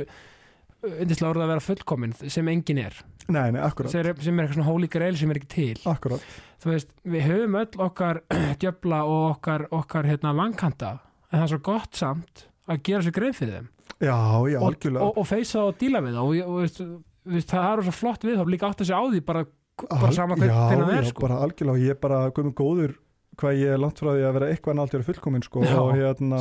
[0.85, 2.97] yndislega orða að vera fullkomin sem engin er.
[3.25, 5.79] Nei, nei, sem er, sem er eitthvað svona holy grail sem er ekki til.
[5.89, 6.25] Akkurat.
[6.61, 8.21] Þú veist, við höfum öll okkar
[8.61, 10.97] djöfla og okkar, okkar hérna vankanta
[11.31, 13.71] en það er svo gott samt að gera sér greið fyrir þeim.
[13.95, 14.15] Já,
[14.51, 15.05] já, og, algjörlega.
[15.05, 16.95] og, og feysa og díla við það og, og,
[17.31, 19.43] veist, það er svo flott við þá líka átt að segja á því bara,
[19.83, 21.25] bara sama hver, já, hvernig það er sko.
[21.25, 22.93] bara algjörlega, ég er bara guðmur góður
[23.39, 25.91] hvað ég er langt frá því að vera eitthvað en aldrei fullkomin sko, Já, og
[25.97, 26.39] hérna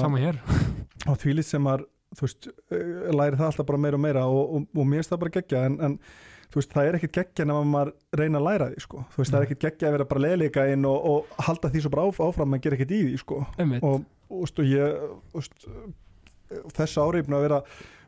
[1.11, 4.23] og því lít sem að þú veist, eh, læri það alltaf bara meira og meira
[4.31, 5.97] og, og, og mér finnst það bara geggja en, en
[6.53, 9.33] þú veist, það er ekkert geggja nema maður reyna að læra því sko, þú veist,
[9.33, 12.07] það er ekkert geggja að vera bara leðleika inn og, og halda því svo bara
[12.07, 13.40] áf- áfram að gera ekkert í því sko.
[13.42, 14.07] Og, og,
[14.44, 14.94] veist, og ég
[15.35, 15.68] þú veist,
[17.03, 17.61] er búin að vera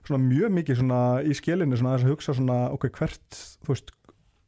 [0.07, 3.91] svona mjög mikið svona í skilinu svona þess að hugsa svona ok, hvert þú veist,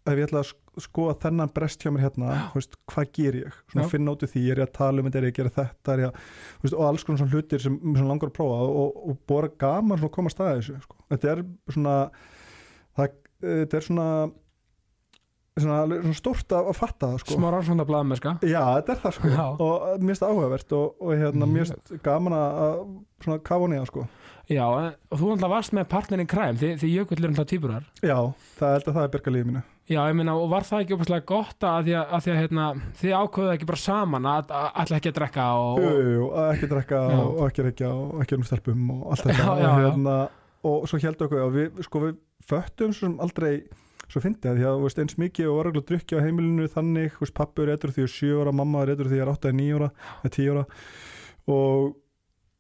[0.07, 3.59] ef ég ætla að sk- skoða þennan brest hjá mér hérna veist, hvað ger ég,
[3.73, 5.55] svona finna út úr því er ég að tala um þetta, er ég að gera
[5.59, 6.27] þetta er ég að,
[6.65, 9.99] veist, og alls konar svona hlutir sem svona langar að prófa og, og bora gaman
[9.99, 11.01] svona að koma að staða þessu sko.
[11.15, 11.45] þetta er
[11.77, 11.97] svona
[12.99, 14.09] það, þetta er svona
[15.59, 17.37] svona, svona stórt að, að fatta það sko.
[17.39, 19.31] smá rannsónda blaðmeska Já, þetta er það sko.
[19.33, 19.45] Já.
[19.59, 22.83] og mér finnst það áhugavert og, og hérna, mér finnst gaman að að
[23.25, 24.05] svona kafa það sko.
[24.49, 28.17] Já, og þú alltaf varst með partnerin kræm því, því jökull er alltaf týpurar Já,
[28.61, 29.13] það held að það er
[29.51, 32.31] mínu Já, ég meina, og var það ekki opaslega gott að því að, að, því
[32.35, 32.65] að hérna,
[33.01, 36.49] þið ákveðu ekki bara saman að að- ætla ekki að drekka og, Jú, jú, að
[36.53, 37.19] ekki drekka Já.
[37.25, 40.17] og ekki reykja og ekki um stelpum og allt þetta og, hérna,
[40.69, 42.19] og svo held okkur að við, sko, við
[42.53, 43.53] föttum svo sem aldrei
[44.09, 47.17] svo fyndi að því að þú veist, eins mikið og orðaglega drukki á heimilinu þannig,
[47.21, 49.59] veist, pappi er eitthvað því að 7 ára, mamma er eitthvað því að 8 eða
[49.59, 49.89] 9 ára
[50.23, 50.63] eða 10 ára.
[51.53, 51.91] Og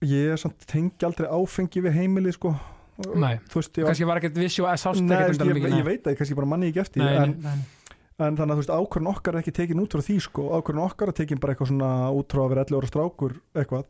[0.08, 2.52] ég samt tengi aldrei áfengi við heimilið sko
[2.98, 6.06] Nei, veist, kannski var ekkert vissi og sást Nei, ekkert sko, undan ég, ég veit
[6.08, 7.98] að ég kannski bara manni ekki eftir Nei, en, nei, nei.
[8.26, 10.82] en þannig að þú veist ákvörðun okkar er ekki tekin út frá því sko, ákvörðun
[10.88, 13.84] okkar er tekin bara eitthvað svona út frá að vera 11 ára strákur eitthvað.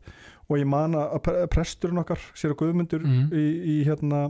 [0.49, 3.25] Og ég man að pre- presturinn okkar sér að Guðmundur Mm.
[3.33, 4.27] í, í hérna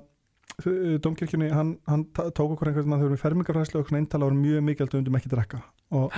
[1.04, 4.64] domkirkjunni, hann, hann tók okkur einhvern veginn þegar við fermingarfræslu og svona eintala var mjög
[4.68, 5.60] mikilvægt að undum ekki drekka
[5.96, 6.18] og,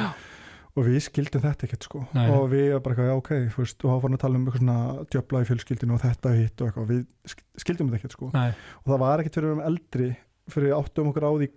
[0.71, 2.01] og við skildum þetta ekkert sko.
[2.15, 2.27] Nei.
[2.31, 5.05] og við bara já ok, veist, og þá fórum við að tala um eitthvað svona
[5.11, 7.01] djöfla í fjölskyldinu og þetta hitt og eitthvað, við
[7.33, 8.29] sk- skildum þetta ekkert sko.
[8.35, 8.51] Nei.
[8.83, 10.09] og það var ekkert fyrir um eldri
[10.51, 11.49] fyrir áttum okkur á því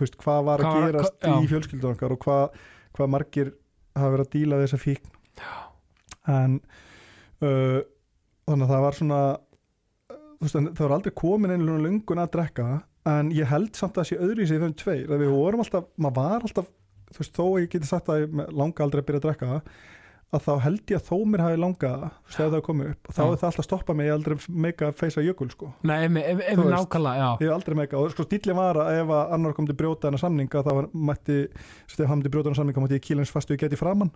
[0.00, 2.60] veist, hvað var að Hvað gerast hva- í fjölskyldun okkar og hvað,
[2.96, 3.52] hvað margir
[3.96, 5.12] hafa verið að díla þessa fíkn.
[6.26, 6.58] En
[7.44, 7.80] uh,
[8.46, 9.20] þannig að það var svona
[10.42, 12.68] veist, það var aldrei komin einlega lungun að drekka
[13.06, 16.16] en ég held samt að það sé öðru í sig að við vorum alltaf maður
[16.18, 16.70] var alltaf,
[17.12, 19.60] þú veist, þó að ég geti sagt að ég langa aldrei að byrja að drekka
[20.34, 23.08] að þá held ég að þó mér hafi langað þú veist, ef það komið upp,
[23.08, 24.34] og þá er það alltaf að stoppa mig ég aldrei
[24.66, 26.62] mega að feysa jökul sko Nei, ef, veist.
[26.72, 29.68] nákvæmlega, já ég hef aldrei mega, og sko stílinn var að ef að annar kom
[29.70, 33.06] til brjóta hennar samninga þá var, mætti, ef hann myndi brjóta hennar samninga mætti ég
[33.06, 34.10] kýla eins fastu ég geti framann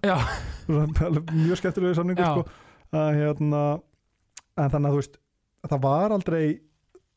[0.67, 2.33] mjög skemmtilegu samningu Já.
[2.35, 2.45] sko,
[2.91, 3.63] að hérna
[4.59, 5.19] en þannig að þú veist,
[5.71, 6.45] það var aldrei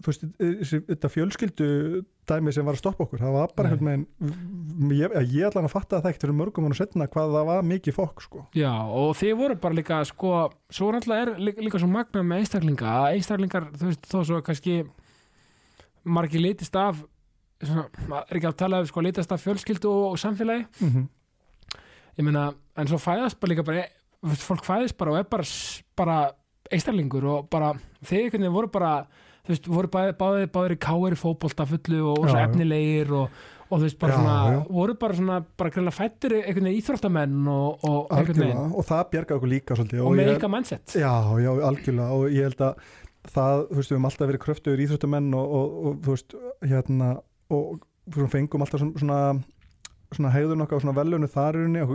[0.03, 0.27] þú veist,
[0.93, 1.69] þetta fjölskyldu
[2.29, 3.21] dæmi sem var að stoppa okkur.
[3.21, 6.77] Það var bara einhvern veginn ég, ég ætla að fatta það ekkert fyrir mörgum og
[6.77, 8.43] setna hvað það var mikið fokk sko.
[8.57, 10.33] Já, og þið voru bara líka sko,
[10.73, 14.41] svo náttúrulega er líka, líka svo magna með einstaklinga, að einstaklingar þú veist, þó svo
[14.45, 14.77] kannski
[16.03, 17.01] margir litist af
[17.63, 17.87] svona,
[18.23, 21.09] er ekki að tala um sko, litist af fjölskyldu og, og samfélagi, mm -hmm.
[22.17, 23.85] ég meina en svo fæðast bara líka bara,
[24.21, 25.43] veist, fólk fæðist bara og er bara,
[25.95, 26.31] bara
[26.71, 29.05] einstaklingur og bara, veginn voru bara
[29.43, 33.37] þú veist, voru báðir, báðir, báðir í káir í fótbolta fullu og, og efnilegir og,
[33.67, 34.59] og þú veist, bara Já, svona já.
[34.77, 38.61] voru bara svona, bara greinlega fættir einhvern veginn íþróttamenn og, og einhvern veginn.
[38.71, 40.95] Og það bjargaði okkur líka svolítið og með ykkar mindset.
[40.99, 42.85] Já, já, algjörlega og ég held að
[43.33, 46.37] það, þú veist, við höfum alltaf verið kröftugur íþróttamenn og, og, og þú veist,
[46.71, 47.09] hérna
[47.53, 47.83] og
[48.15, 49.19] við fengum alltaf svona
[50.33, 51.93] hegðun okkar og svona velunu þar í rauninni og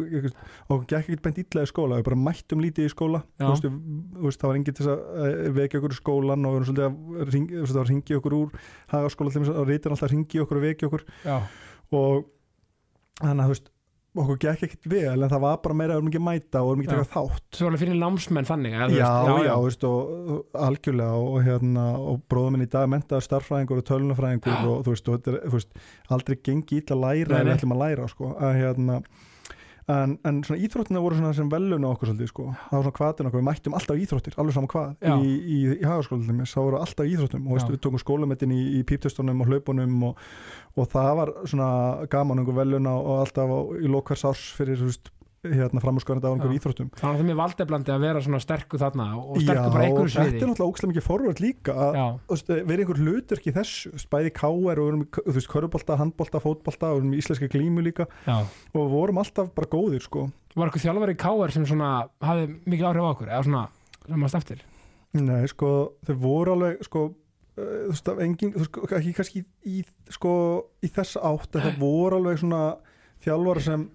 [0.68, 3.22] okkur gekk ekkert beint illa í skóla við bara mættum lítið í skóla.
[3.40, 3.78] Veist, við,
[4.24, 6.87] veist, það var enginn til að eh, vekja okkur í skólan og við erum svolítið
[6.88, 10.90] að ringi, veist, ringi okkur úr hagaskóla þess að reytir alltaf ringi okkur og vekja
[10.90, 11.07] okkur.
[11.24, 11.38] Já,
[11.98, 12.28] og
[13.22, 13.74] þannig að þú veist
[14.16, 16.62] okkur gekk ekkert vel en það var bara meira að við erum ekki að mæta
[16.62, 16.98] og við erum ekki Já.
[16.98, 21.20] að taka þátt svo alveg fyrir námsmenn þannig já, veist, já, Veist, og, og algjörlega
[21.22, 24.60] og, hérna og bróðum minn í dag mentaður starffræðingur og tölunafræðingur Já.
[24.72, 25.82] og þú veist, og þú veist
[26.16, 27.44] aldrei gengi ítla að læra nei.
[27.44, 29.00] við ætlum að læra sko, að hérna
[29.88, 33.29] en, en svona íþróttina voru svona sem veluna okkur svolítið sko, það var svona hvatin
[33.31, 35.14] okkur, við mættum alltaf íþróttir, alveg saman hvað Já.
[35.16, 37.74] í, í, í hagaskólanum, þá voru alltaf íþróttum og veist, Já.
[37.74, 40.24] við tókum skólamettin í, í píptestunum og hlaupunum og,
[40.77, 41.70] og það var svona
[42.12, 45.12] gaman einhver veluna og alltaf á, í lokvers árs fyrir þú veist,
[45.44, 46.57] hérna framúrskorandi á einhver Já.
[46.59, 46.88] íþróttum.
[46.98, 49.85] Þannig að það er mér valdeblandi að vera svona sterku þarna og Já, sterku bara
[49.87, 50.40] einhverju þetta sviði.
[50.42, 51.98] er náttúrulega ókslega mikið forvörd líka að
[52.33, 53.01] veist, vera einhver
[53.59, 56.98] þessu þú veist, bæði káer og við erum í, þú veist, körubolta, handbolta, fótbolta og
[56.98, 58.09] við erum í íslenska glímu líka.
[58.27, 58.37] Já.
[58.74, 60.27] Og við vorum alltaf bara góðir sko.
[60.59, 61.92] Var eitthvað þjálfari KR sem svona
[62.24, 63.64] hafði mikil áhrif á okkur eða svona,
[64.09, 64.66] sem maður eftir
[65.18, 65.68] Nei, sko,
[66.05, 70.33] þau voru alveg sko, uh, þú veist, af engin þú veist, ekki kannski í, sko,
[70.85, 72.62] í þessa átt en það voru alveg svona
[73.24, 73.87] þjálfara sem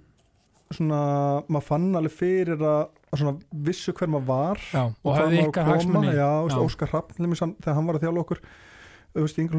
[0.77, 0.99] svona,
[1.47, 2.83] maður fann alveg fyrir að,
[3.13, 3.33] svona
[3.67, 6.61] vissu hver maður var Já, og hvað hafði ykkar hagsmunni Já, veist.
[6.63, 8.43] Óskar hann- þegar hann var að þjálfa okkur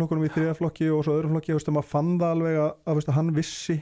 [0.00, 2.72] hlokkunum í þriða flokki og svo öðrum flokki, þú veist, maður fann það alveg að,
[2.86, 3.76] að, veist, hann vissi,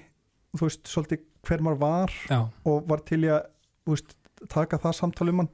[0.52, 3.46] þú veist, svolítið hver maður var Já, og var til í að
[3.88, 4.16] veist,
[4.52, 5.52] taka það samtal um hann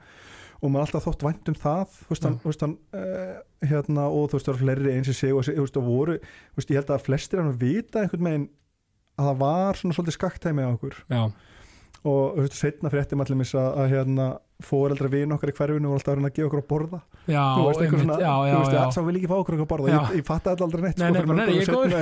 [0.58, 4.38] og maður alltaf þótt vænt um það veist, hann, veist, hann, uh, hérna, og þú
[4.38, 6.16] veist, það var fleiri eins og sig og, veist, og voru,
[6.58, 8.48] ég held að flestir hann vita einhvern veginn
[9.18, 11.22] að það var svona svolítið skakktæmi á okkur já,
[12.06, 15.90] og þú veist, setna fréttum allir mis að, að hérna fóreldra vin okkar í hverfinu
[15.90, 16.98] og alltaf að að gefa okkur að borða.
[17.30, 19.56] Já, þú veist, einmitt, svona, já, já, þú veist, já, sá vil ekki fá okkur
[19.58, 19.90] að borða.
[19.92, 21.92] Ég, ég fatta þetta aldrei neitt Nei, nei, bara, nei, mörgum ég er góður.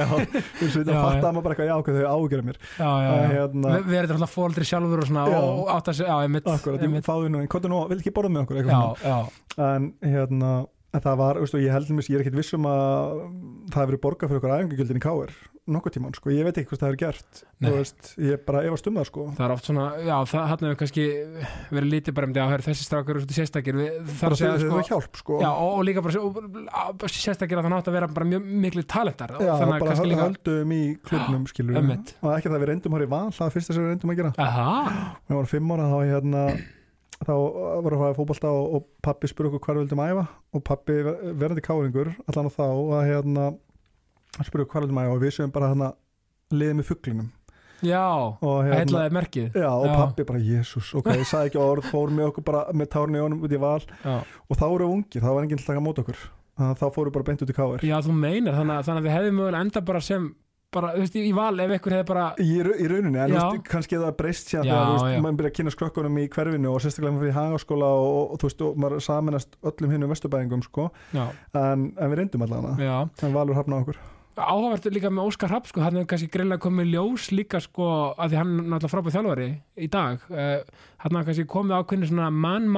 [0.57, 1.03] þú veist, það já.
[1.03, 2.61] fattaði maður bara eitthvað, já, ok, þau ágjöra mér.
[2.87, 6.49] Að hérna, Við erum alltaf fóldri sjálfur og svona og átt að segja, já, einmitt,
[6.55, 10.51] akkurat, ég fáði nú, en hvað nú, vil ekki borða með okkur en hérna
[10.97, 13.21] en það var, veistu, ég held mér, ég er ekkit viss um að
[13.75, 16.83] það hefur borgað fyrir okkur æfingugjöldin í Káir nokkuð tíman, sko, ég veit ekki hvort
[16.83, 19.25] það hefur gert veist, ég bara efast um það, sko.
[19.35, 21.07] Það er oft svona, já, það hann hefur kannski
[21.73, 24.53] verið lítið bara um því að þessi strákur eru svolítið sérstakir, er bara að segja,
[24.53, 25.41] þegar sko, það hjálp, sko.
[25.43, 26.39] Já, og, og líka bara, og,
[26.93, 30.09] og, sérstakir að það nátt að vera bara mjög miklu talentar, Já, að bara kannski
[30.13, 30.81] líka, höldum í
[31.11, 32.15] klubnum skilur einmitt.
[32.23, 34.31] og ekki það við reyndum hóri val það er fyrsta sem við reyndum að gera
[37.17, 37.35] við þá
[37.87, 40.27] við að fara fótbolta og, og pappi spurði okkur við vildum æfa
[40.57, 43.47] og pappi ver- verandi káringur allan á þá að hérna
[44.45, 45.91] spurði okkur við vildum æfa og við séum bara hérna
[46.53, 47.31] liðið með fugglinum
[47.85, 48.03] já,
[48.41, 49.95] og hérna heitlaði merkið, Já, og Já.
[50.01, 53.21] pappi bara, jésús, ok, ég sagði ekki orð, fór með okkur bara með tárni í
[53.21, 53.83] honum út í val.
[54.01, 56.23] Já, og þá voru við ungir, þá var enginn til að taka mót okkur.
[56.57, 59.15] Þá fóru bara beint út í káir já, þú meinar, þannig að, þannig að þið
[59.19, 60.31] hefði mögulega enda bara sem,
[60.75, 63.69] bara, þú veist, í, val ef ykkur hefði bara, Í, í rauninni, en þú veist,
[63.71, 66.83] kannski það breyst Já, þegar þú veist, maður byrja að kynna skrökkunum í hverfinu og
[66.85, 71.89] sérstaklega fyrir hagaskóla og, og, þú veist, og maður saminast öllum hinnum vesturbæðingum, sko, en,
[71.95, 74.03] en við reyndum allan já, en Valur hafnaði okkur.
[74.37, 77.87] Áhugavert líka með Óskar Rapp sko, hann hefur kannski greinlega komið ljós líka sko,
[78.21, 79.47] að því hann er náttúrulega frábæð þjálfari
[79.81, 82.69] í dag, uh, hann hefur kannski komið ákveðinu svona man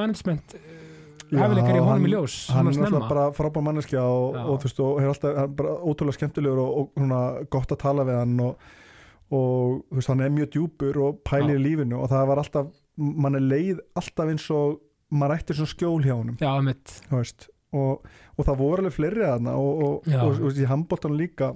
[1.31, 4.69] hefileikar í honum hann- í ljós hann er náttúrulega bara frábær manneskja og, og þú
[4.69, 8.05] veist, og hefur alltaf hann er bara ótrúlega skemmtilegur og, og svona gott að tala
[8.09, 8.67] við hann og,
[9.31, 12.67] og þú veist, hann er mjög djúpur og pælir í lífinu og það var alltaf,
[12.97, 16.37] mann er leið alltaf eins og maður ættir svona skjól hjá honum.
[16.41, 16.97] Já, mitt,
[17.73, 18.05] og,
[18.37, 20.05] og það voru alveg fleiri að hana og,
[20.59, 21.53] í handbóltan líka.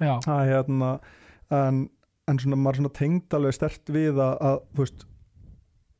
[0.00, 0.90] Já, að hérna
[1.52, 1.82] en,
[2.28, 5.04] en svona maður svona tengd alveg stert við að, að þú veist,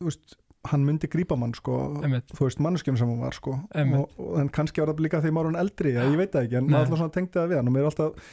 [0.01, 0.37] þú veist
[0.71, 1.77] hann myndi grípa mann sko.
[2.05, 2.31] Einmitt.
[2.37, 3.57] þú veist manneskjum sem hann var sko.
[3.83, 6.47] Og, og en kannski var það líka því maður hann eldri ég, ég veit það
[6.49, 6.77] ekki en Nei.
[6.77, 8.33] maður alltaf tengdi það við hann og mér er alltaf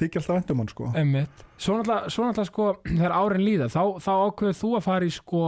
[0.00, 0.92] þykir alltaf vendum hann sko.
[0.94, 1.44] Einmitt.
[1.58, 5.44] Svo náttúrulega, sko, þegar árin líða þá, þá ákveður þú að fara í sko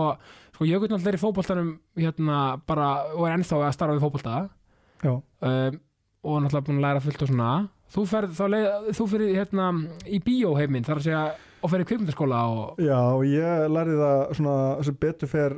[0.57, 4.07] sko, ég gutt náttúrulega er í fótboltanum hérna bara, og er ennþá að starfa við
[4.07, 4.37] fótbolta.
[5.05, 5.81] Já, um,
[6.27, 7.51] og náttúrulega búin að læra fullt og svona.
[7.92, 9.66] Þú ferð, þá leið, þú fyrir hérna
[10.11, 11.27] í bíóheiminn, þar að segja
[11.62, 15.57] og fyrir kvikmyndaskóla og já og ég lærði það svona sem betur fer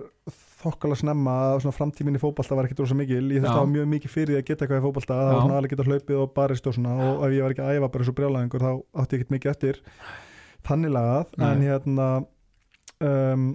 [0.58, 3.20] þokkala snemma að svona framtíminn í fótbolta var ekkit rosa mikil.
[3.30, 3.58] Ég þurfti Já.
[3.60, 5.30] hafa mjög mikið fyrir því að geta eitthvað í fótbolta það Já.
[5.30, 7.78] var svona alveg geta hlaupið og barist og svona og ef ég var ekki að
[7.78, 9.80] æfa bara svo brjálæðingur þá átti ég ekkit mikið eftir.
[10.68, 12.08] Þannig lagað en hérna
[13.06, 13.46] um,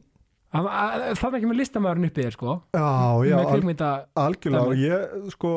[0.53, 0.71] það
[1.03, 2.55] er ekki með listamæðurinn uppið þér sko.
[2.77, 2.87] Já,
[3.27, 3.91] já, kvikmynda,
[4.23, 4.79] algjörlega.
[4.79, 5.53] Ég sko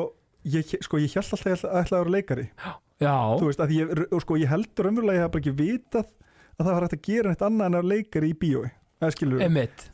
[0.47, 2.45] ég, sko, ég held alltaf að ég ætlaði að vera leikari.
[2.97, 6.07] Já, þú veist, ég, sko, ég heldur raunverulega að ég hef bara ekki vitað
[6.57, 8.69] að það var hægt að gera neitt annað en að vera leikari í bíói
[9.13, 9.41] skilur,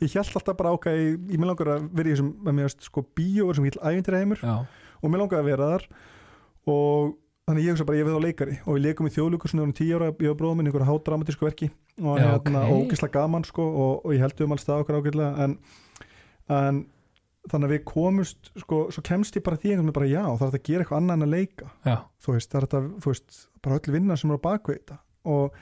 [0.00, 3.04] ég held alltaf bara ok, ég mér langar að vera í þessum að veist, sko,
[3.18, 4.54] bíói sem ég ætla ævindir heimur já,
[5.02, 5.84] og mér langar að vera þar.
[6.72, 7.12] Og
[7.44, 8.56] þannig ég hugsa bara ég veið á leikari.
[8.64, 11.44] Og við leikum í þjóðlíku svona um tíu ára, ég og bróðum minn einhverja hádramatísku
[11.44, 11.68] verki.
[12.00, 12.72] Og, Já, hérna, ok.
[12.72, 15.58] og ógislega gaman sko og, og ég heldum alls það okkur ágætlega en,
[16.56, 16.80] en
[17.52, 20.48] þannig að við komumst sko, svo kemst ég bara því einhvern veginn bara já, það
[20.48, 21.68] er að gera eitthvað annað en að leika.
[21.84, 24.80] Já, þú veist, það er þetta, þú veist, bara öll vinna sem er á bakvið
[24.80, 24.98] þetta.
[25.34, 25.58] Og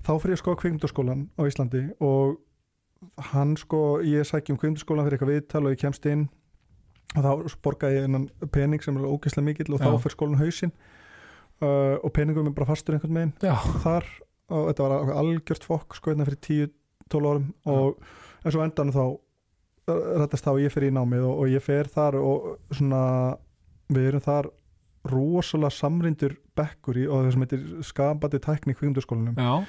[0.00, 2.40] þá fyrir ég sko á kvikmyndaskólan á Íslandi og
[3.30, 6.26] hann sko, ég sækjum kvikmyndaskólan fyrir eitthvað viðtal og ég kemst inn
[7.16, 9.86] og þá borgaði ég innan pening sem er ógeðslega mikill og Já.
[9.86, 10.74] þá fyrir skólan hausinn.
[11.60, 14.06] Uh, og peningum er bara fastur einhvern veginn já, þar.
[14.50, 16.70] Og þetta var algjört fokk sko hérna fyrir
[17.10, 17.50] 10-12 árum.
[17.68, 18.00] Og
[18.44, 19.04] en svo endan þá
[19.90, 23.02] rættast þá ég fyrir í námið og, og ég fer þar og svona
[23.90, 24.50] við erum þar
[25.10, 29.40] rosalega samrindur bekkur í og það sem heitir skapandi tækni kvikmyndaskólanum.
[29.40, 29.64] Já,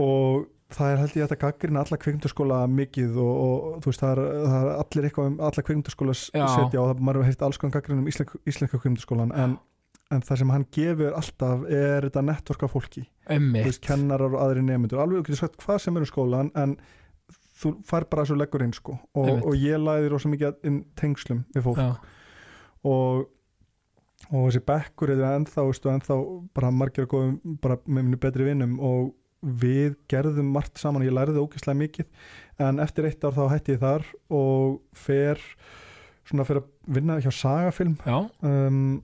[0.00, 4.04] og það er held ég að þetta gaggrina alla kvikmyndaskóla mikið og, og þú veist
[4.04, 4.20] það er,
[4.52, 6.46] það er allir eitthvað um alla Já.
[6.54, 9.56] setja og það maður hefur heilt alls konar gaggrina um íslenska, íslenska kvikmyndaskólan en,
[10.10, 13.04] en það sem hann gefur alltaf er þetta network af fólki.
[13.26, 16.10] Þú emitt veist, kennarar og aðri nefndur alveg þú getur sagt hvað sem er um
[16.12, 16.78] skólan en
[17.60, 18.96] þú fær bara svo leggur inn sko.
[19.14, 19.44] Og, Einmitt.
[19.46, 21.82] og ég læði rosa mikið inn tengslum við fólk.
[21.82, 22.18] Já,
[22.88, 23.26] og,
[24.30, 26.18] og þessi bekkur er ennþá, ennþá
[26.56, 31.14] bara margir að góðum bara með minni betri vinnum og við gerðum margt saman, ég
[31.16, 34.04] læriði ógeðslega mikið en eftir eitt ár þá hætti ég þar
[34.36, 35.40] og fer
[36.28, 37.96] svona fyrir að vinna hjá sagafilm
[38.44, 39.00] um,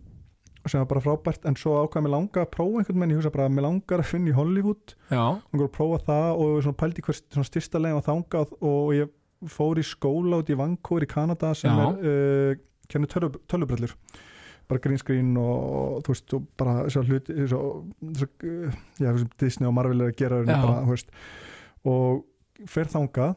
[0.66, 3.12] sem var bara frábært en svo ákvað mér langa að prófa einhvern veginn.
[3.14, 4.94] Ég hugsa bara að mér langar að finna í Hollywood.
[5.54, 9.12] Að prófa það og svona pældi hver svona styrsta legin að þangað og ég
[9.52, 11.86] fór í skóla út í Vancouver í Kanada sem Já.
[11.86, 13.94] er uh, kennur tölubrellur
[14.70, 18.30] bara green screen og, þú veist og bara þessar hluti þessar,
[18.98, 21.12] þessar Disney og Marvel er að gera bara, veist,
[21.86, 22.24] og
[22.70, 23.36] fer þangað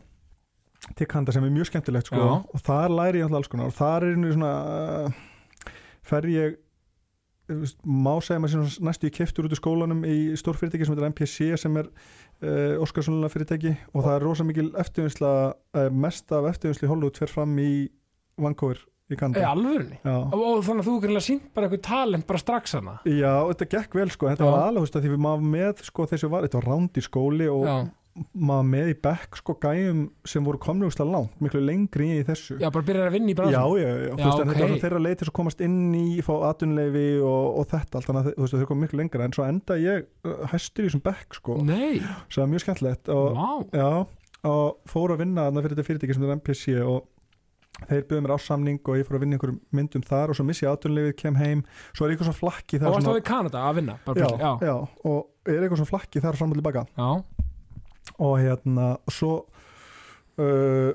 [0.98, 4.08] til Kanada sem er mjög skemmtilegt sko og þar læri ég alls konar og þar
[4.08, 4.54] er einu svona
[5.10, 5.22] uh,
[6.08, 6.58] fer ég
[7.50, 11.10] veist, má segja maður sem næstu ég keftur út úr skólanum í stórfyrirtæki sem heitir
[11.12, 16.48] MPC sem er uh, Óskarssonulega fyrirtæki og það er rosa mikil eftirvinnsla uh, mest af
[16.54, 17.72] eftirvinnsli í Hollywood fer fram í
[18.40, 20.00] Vancouver í Í Kanada alvörunni?
[20.04, 20.16] Já.
[20.30, 23.96] og, þannig að þú greinlega sínt bara eitthvað talent bara strax hana Já, þetta gekk
[23.98, 24.52] vel sko, þetta Já.
[24.54, 27.06] var alveg þú veist, því við maður með sko þessu var, þetta var ránd í
[27.06, 27.78] skóli og já.
[28.34, 32.58] maður með í bekk sko gæjum sem voru komni úrslega langt, miklu lengri í þessu.
[32.62, 34.82] Já, bara byrjar að vinna í já, bransan já, já, þú veist, en þetta var
[34.84, 38.10] þeirra leið til að komast inn í fá atunleifi og, og þetta allt.
[38.10, 39.30] Þannig að þú veist, þeir komið miklu lengra.
[39.30, 43.14] En svo enda ég uh, hæstur í þessum bekk sko, Nei, sem var mjög skemmtilegt
[43.14, 43.80] og, vá.
[43.80, 43.90] já,
[44.52, 47.08] og fór að vinna þarna fyrir þetta fyrirtæki sem er MPC og
[47.88, 50.66] þeir byggðu mér ássamning og ég fór að vinna einhverjum myndum þar og svo missi
[50.66, 51.66] ég atunleifið, kem heim.
[51.94, 53.98] Svo er eitthvað svona flakki Og þar varst svona, þá í Kanada að vinna?
[54.20, 54.52] Já, já.
[54.70, 54.74] já,
[55.10, 56.86] og er eitthvað svona flakki þar og tilbaka.
[57.00, 57.10] Já,
[58.18, 59.32] og hérna svo
[60.42, 60.92] uh,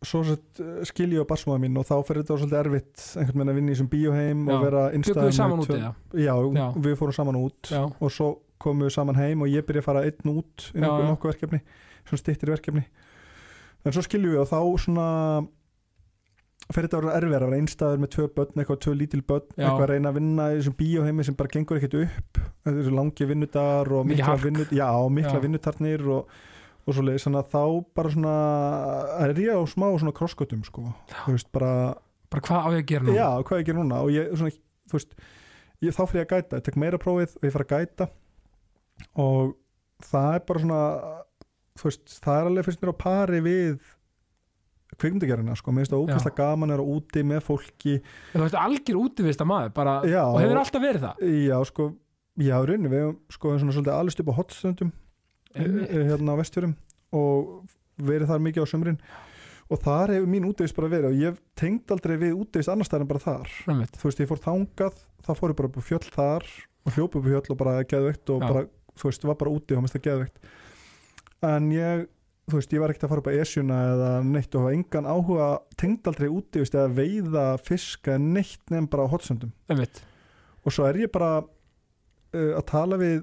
[0.00, 3.52] svo sett, skil ég á barsmáða mín og þá fyrir þetta svolítið erfitt einhvern veginn
[3.52, 4.84] að vinna í þessum bíóheim og vera
[5.36, 5.82] saman það
[6.16, 6.32] já,
[6.80, 10.06] við fórum saman út og svo komum við saman heim og ég byrja að fara
[10.08, 11.60] einn út í nokkuð, verkefni
[12.10, 12.84] svona stittir verkefni.
[13.84, 15.08] En svo skiljum við og þá svona
[16.74, 19.46] fyrir þetta að vera erfið að vera einstæður með tvö börn, eitthvað tvö lítil börn
[19.56, 19.64] Já.
[19.64, 23.28] eitthvað að reyna að vinna í þessum bíóheimi sem bara gengur ekkert upp þessu langi
[23.30, 24.44] vinnudagar og mikla, hark.
[24.44, 25.42] vinnu, já, mikla Já.
[25.46, 26.36] vinnutarnir og,
[26.86, 27.64] og svo leiðis, þannig að þá
[27.98, 28.36] bara svona
[29.26, 30.86] er ég á smá svona krosskötum sko,
[31.24, 31.72] þú veist, bara
[32.30, 34.54] bara hvað á ég að gera nú já, hvað ég ger núna og ég, svona,
[34.90, 35.16] þú veist,
[35.82, 38.10] ég, þá fyrir ég að gæta ég tek meira prófið og ég fara að gæta
[39.18, 39.56] og
[40.06, 40.82] það er bara svona
[41.80, 43.90] þú veist, það er alveg fyrst mér á pari við
[45.00, 47.96] kvikmyndagerina, sko, mér finnst það ógæslega gaman að vera úti með fólki.
[48.34, 50.22] Þú veist algjör útivista maður bara, Já.
[50.26, 51.24] og hefur alltaf verið það.
[51.46, 51.88] Já, sko,
[52.40, 54.92] já, rauninu við sko svona svolítið alveg upp á hotstöndum
[55.54, 55.90] Einmitt.
[55.90, 56.76] hérna á vestfjörum
[57.16, 57.66] og
[58.00, 59.00] verið þar mikið á sömrin
[59.70, 63.10] og þar hefur mín útivist bara verið og ég tengd aldrei við útivist annars stæðan
[63.10, 63.50] bara þar.
[63.70, 63.94] Einmitt.
[63.98, 66.48] þú veist, ég fór þangað þá fór ég bara upp á fjöll þar
[66.86, 68.64] og hljóp upp á fjöll og bara geðveikt og bara,
[68.98, 70.40] þú veist, var bara úti og mér það geðveikt.
[71.50, 72.06] En ég,
[72.52, 75.08] þú veist, ég var ekkert að fara upp á esjuna eða neitt og hafa engan
[75.10, 75.48] áhuga
[75.80, 79.52] tengd aldrei úti, veist, eða veiða fiska neitt nefn bara á hotsöndum
[80.64, 83.22] og svo er ég bara uh, að tala við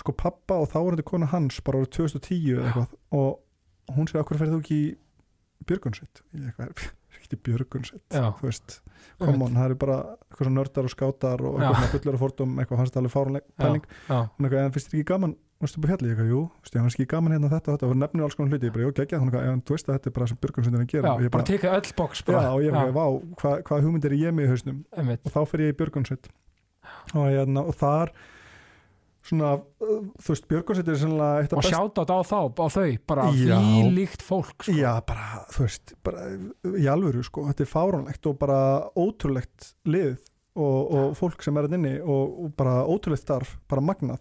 [0.00, 4.08] sko pappa og þá var þetta kona hans bara árið 2010 eða eitthvað og hún
[4.08, 6.22] segir, okkur ferð þú ekki í Björgunsveit?
[6.32, 6.86] Ég eitthvað,
[7.20, 8.78] ekki í Björgunsveit þú veist,
[9.20, 12.54] come on, það eru bara eitthvað svona nördar og skátar og eitthvað fullur og fordum,
[12.62, 15.86] eitthvað fannst það alveg fáranleg pæling, hún eitthvað, en finnst þér ekki gaman varstu upp
[15.86, 18.00] á fjalli, ég eitthvað, jú, veist, ég fannst ekki gaman hérna þetta og þetta, og
[18.02, 20.10] nefnir alls konar hluti, ég bara, jú, geggja hún eitthvað, en þú veist að þetta
[20.10, 22.42] er bara sem Björgunsveit er að já, gera og ég bara tekið öll já, bara.
[22.52, 23.06] og ég eitthvað, vá,
[23.42, 25.24] hvað hva hugmyndir er ég með í hausnum Einmitt.
[25.24, 26.30] og þá fer ég í Björgunsveit
[27.14, 28.14] og, hérna, og þar
[29.22, 32.88] svona, þú veist, Björgunsveit er sannlega eitt af og best sjáta á þá, á þau
[33.12, 33.58] bara Já.
[33.62, 34.74] því líkt fólk sko.
[34.74, 36.26] Já, bara, þú veist, bara
[36.74, 38.58] í alvöru, sko, þetta er fáránlegt og bara
[38.98, 40.16] ótrúlegt lið
[40.58, 44.20] og, og fólk sem er að inni og, og bara ótrúlegt starf, bara magnað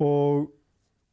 [0.00, 0.48] og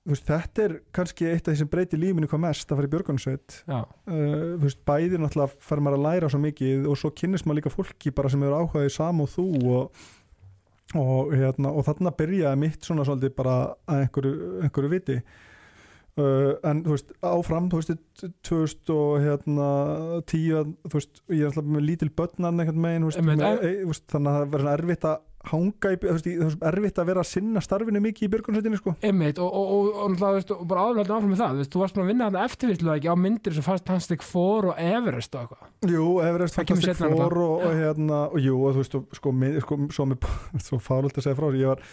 [0.07, 2.93] veist, þetta er kannski eitt af því sem breytir lífinu hvað mest að fara í
[2.93, 7.47] Björgunsveit uh, þú veist, bæði náttúrulega fer maður að læra svo mikið og svo kynnist
[7.47, 10.07] maður líka fólki bara sem eru áhugaði sam og þú og,
[10.95, 14.33] og, hérna, og þarna byrjaði mitt svona svolítið bara að einhverju,
[14.67, 15.19] einhverju viti.
[16.17, 19.67] Uh, en þú veist, áfram þú veist, 2000 og hérna
[20.31, 22.87] 10, þú veist, ég er alltaf með lítil börnan einhvern
[23.61, 27.01] e, þú veist þannig að það verður svona erfitt að hanga í, þú veist, erfitt
[27.01, 28.95] að vera að sinna starfinu mikið í björgunsveitinni, sko.
[29.07, 32.05] Einmitt og, og, og, og, bara áðurlega áfram með það þú veist, þú varst búin
[32.05, 35.71] að vinna þarna eftirvislulega ekki á myndir sem fannst Fantastic Four og Everest og eitthvað.
[35.93, 39.59] Jú, Everest Það Fantastic Four og, og hérna, og jú, og þú veist, sko, mið,
[39.65, 40.09] sko, svo,
[40.67, 41.83] svo fáröld að segja frá ég var,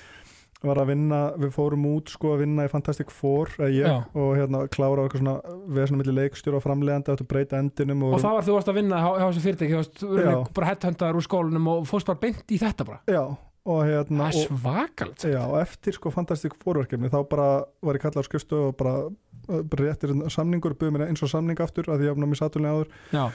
[0.68, 4.64] var að vinna, við fórum út, sko, að vinna í Fantastic Four, ég, og hérna,
[4.72, 8.37] klára eitthvað svona, við svona milli leikstjóra og framlegandi, að breyta endinum og, og það
[8.38, 11.88] var þú varst að vinna hjá þessu fyrirtæki þú varst bara headhuntaður úr skólanum og
[11.90, 13.03] fórst bara beint í þetta bara.
[13.11, 13.24] Já,
[13.64, 17.50] og hérna, það er og, svakalegt já, og eftir, sko, Fantastic Four verkefni, þá bara
[17.85, 18.96] var ég kallað á skrifstu og bara,
[19.48, 22.96] bara réttir samningur, buðum mér eins og samning aftur, að ég hafði mér satulega áður,
[23.14, 23.27] já,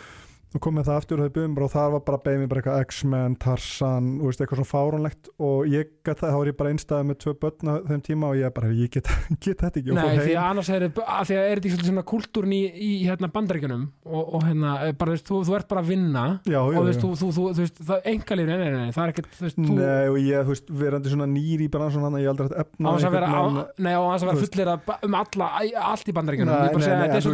[0.49, 2.49] og kom með það aftur og þau buðum bara og það var bara beðið mér
[2.49, 5.29] bara eitthvað X-Men, Tarzan og veist, eitthvað svona fáránlegt.
[5.45, 8.31] Og ég gat það, þá var ég bara einstæðið með tvö börn á þeim tíma
[8.31, 9.12] og ég bara, ég get,
[9.45, 9.93] get þetta ekki.
[9.93, 13.83] Og nei því að annars er, er þetta svona kultúrin í, í hérna bandaríkjunum?
[14.09, 16.89] Og, og hérna, eh, bara veist, þú, þú ert bara að vinna já, já, og
[16.89, 19.31] veist, þú, þú, þú, þú veist, það engalíf, nei, nei, nei, það er ekkert,
[19.69, 22.57] Nei, og ég, þú veist, verandi svona nýr í bransan hann að ég aldrei hægt
[22.63, 24.69] efna nei, á þess að vera fullir
[25.05, 25.47] um alla,
[25.91, 26.53] allt í bandaríkjunum.
[26.53, 27.25] Nei, ég bara segja, þetta er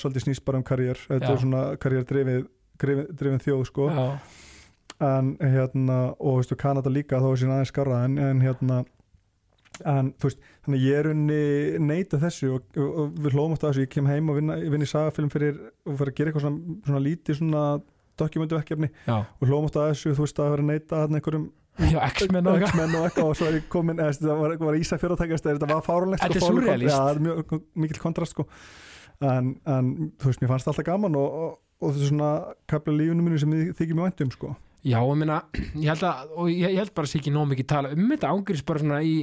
[0.00, 1.02] svolítið karriér.
[1.08, 1.34] Þetta Já.
[1.34, 2.46] er svona karriér drifið
[2.80, 3.90] drifin þjóð, sko.
[3.92, 4.06] Já,
[5.00, 8.82] en hérna, og þú veist, Kanada líka þá er sín aðeins skarra en, en hérna
[9.88, 11.38] en þú veist, þannig að ég er unni
[11.86, 14.58] neita þessu og, og, og við hlóum átt að þessu, ég kem heim og vinna,
[14.60, 15.56] vinna í sagafilm fyrir
[15.86, 17.62] og fyrir að gera eitthvað svona, svona lítið svona
[18.20, 21.48] dokumentuverkefni og hlóum átt að þessu, þú veist, að vera að neita þarna einhverjum
[21.80, 23.24] X-Men og eitthvað.
[23.24, 26.40] Og svo er ég komin eða, það var, var Ísa fyrirtækast þetta var fárunlegt Þetta
[26.40, 26.92] er surrealist.
[26.92, 27.54] Það er mjög
[27.84, 28.44] mikil kontrast sko.
[29.20, 32.32] En, en þú veist, mér fannst alltaf gaman og, og, og þetta er svona
[32.70, 34.56] kapla lífinu mínu sem ég þykir mjög væntum sko.
[34.80, 35.40] Já, ég meina,
[35.76, 38.06] ég held að og ég, ég held bara að sé ekki nóg mikið tala um
[38.14, 38.34] þetta.
[38.34, 39.16] Ángriðs bara svona í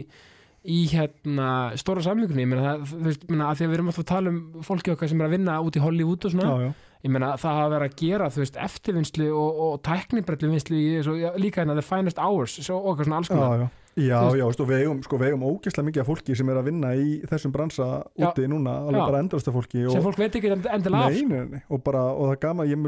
[0.68, 3.90] í hérna stóra samlingunni ég meina það, þú veist, meina, að því að við erum
[3.92, 6.48] alltaf að tala um fólki okkar sem er að vinna út í Hollywood og svona,
[6.50, 6.98] já, já.
[7.06, 11.78] ég meina það hafa verið að gera þú veist, eftirvinnslu og, og já, líka hérna
[11.78, 15.00] the finest hours svo, og eitthvað svona alls Já, konar já, já, og við eigum,
[15.06, 18.28] sko, eigum ógeðslega mikið af fólki sem er að vinna í þessum bransa Já.
[18.30, 19.06] úti núna, alveg Já.
[19.10, 21.84] bara endalasta fólki og, sem fólk veit ekki end- endilega af nei, nei, nei, og
[21.84, 22.86] bara, og það er gaman ég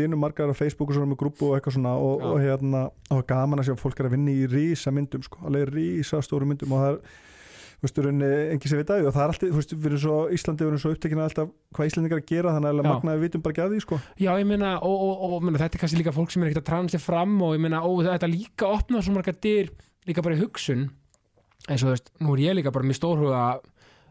[0.00, 3.22] vinnum margar á Facebook og svona með grúpu og eitthvað svona og, og hérna, það
[3.22, 6.48] er gaman að sjá fólk er að vinna í rísa myndum, sko, alveg rísa stóru
[6.48, 7.00] myndum og það er
[7.76, 10.00] þú veist, engin sem veit að því og það er alltaf, þú veist, við erum
[10.00, 13.26] svo Íslandi við erum svo upptekina alltaf hvað Íslandingar að gera þannig að magnaði við
[13.26, 15.82] vitum bara ekki að því, sko Já, ég meina, og, og, og, meina, þetta er
[15.84, 18.70] kannski líka fólk sem er ekkert að transi fram og ég meina, og þetta líka
[18.72, 19.68] opna svo marga dyr
[20.08, 20.88] líka bara í hugsun
[21.66, 23.40] eins og þú veist, nú er ég líka bara mjög stórhuga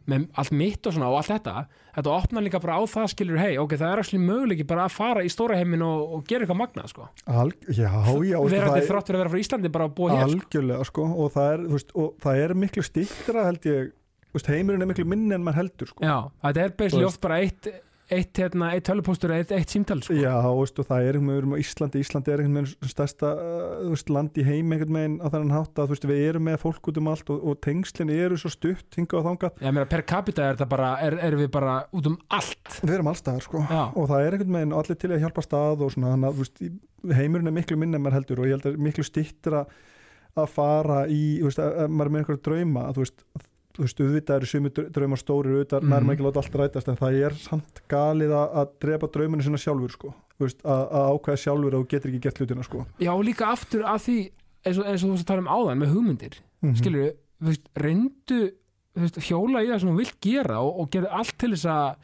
[0.05, 1.53] með allt mitt og svona og allt þetta.
[1.95, 4.93] Þetta opna líka bara á það skilur hei, ok, það er actually möguleiki bara að
[4.93, 7.07] fara í stóra heimin og, og gera eitthvað magnað, sko.
[7.25, 9.87] Alg, Já, já, og vera það þetta er- þrátt fyrir að vera frá Íslandi bara
[9.89, 10.35] að búa hér, sko.
[10.43, 13.89] algjörlega sko og það er, veist, og það er miklu stýttra held ég,
[14.35, 16.05] veist, heimurinn er miklu minni en maður heldur sko.
[16.05, 16.17] Já,
[16.51, 17.71] þetta er oft bara eitt
[18.13, 20.13] eitt, hérna, eitt tölupóstur, eitt, eitt símtal, sko.
[20.17, 23.31] Já, þú veist, og það er einhvern veginn á Íslandi Íslandi er einhvern veginn stærsta
[23.33, 26.59] uh, veist, land í heim einhvern veginn á þennan hátt að veist, við erum með
[26.61, 29.63] fólk út um allt og, og tengslinn eru svo stutt hingað og þangað.
[29.65, 32.79] Ég meina, per capita er bara, er, erum við bara út um allt.
[32.83, 33.65] Við erum allstaðar sko.
[33.65, 36.45] Já, og það er einhvern veginn allir til að hjálpa stað og svona að þú
[36.45, 36.63] veist,
[37.15, 39.65] heimurinn er miklu minni en maður heldur og ég held að miklu stýttra
[40.35, 43.25] að fara í, veist, að, að maður er með einhverja drauma að þú veist,
[43.75, 45.89] þú veist, auðvitað eru sumi draumar stórir, auðvitað mm.
[45.89, 45.93] Mhm.
[45.95, 49.61] nærma ekki að láta allt rætast en það er samt galið að, drepa drauminu sinna
[49.61, 52.85] sjálfur sko, þú veist, að, að ákveða sjálfur að þú getur ekki gert hlutina sko
[53.03, 54.17] Já, líka aftur að því
[54.65, 56.79] eins og, eins og þú veist að tala um áðan með hugmyndir mm -hmm.
[56.79, 57.13] skilur við,
[57.49, 58.41] veist, reyndu
[58.95, 61.65] þú veist, hjóla í það sem þú vilt gera og, og gera allt til þess
[61.65, 61.95] að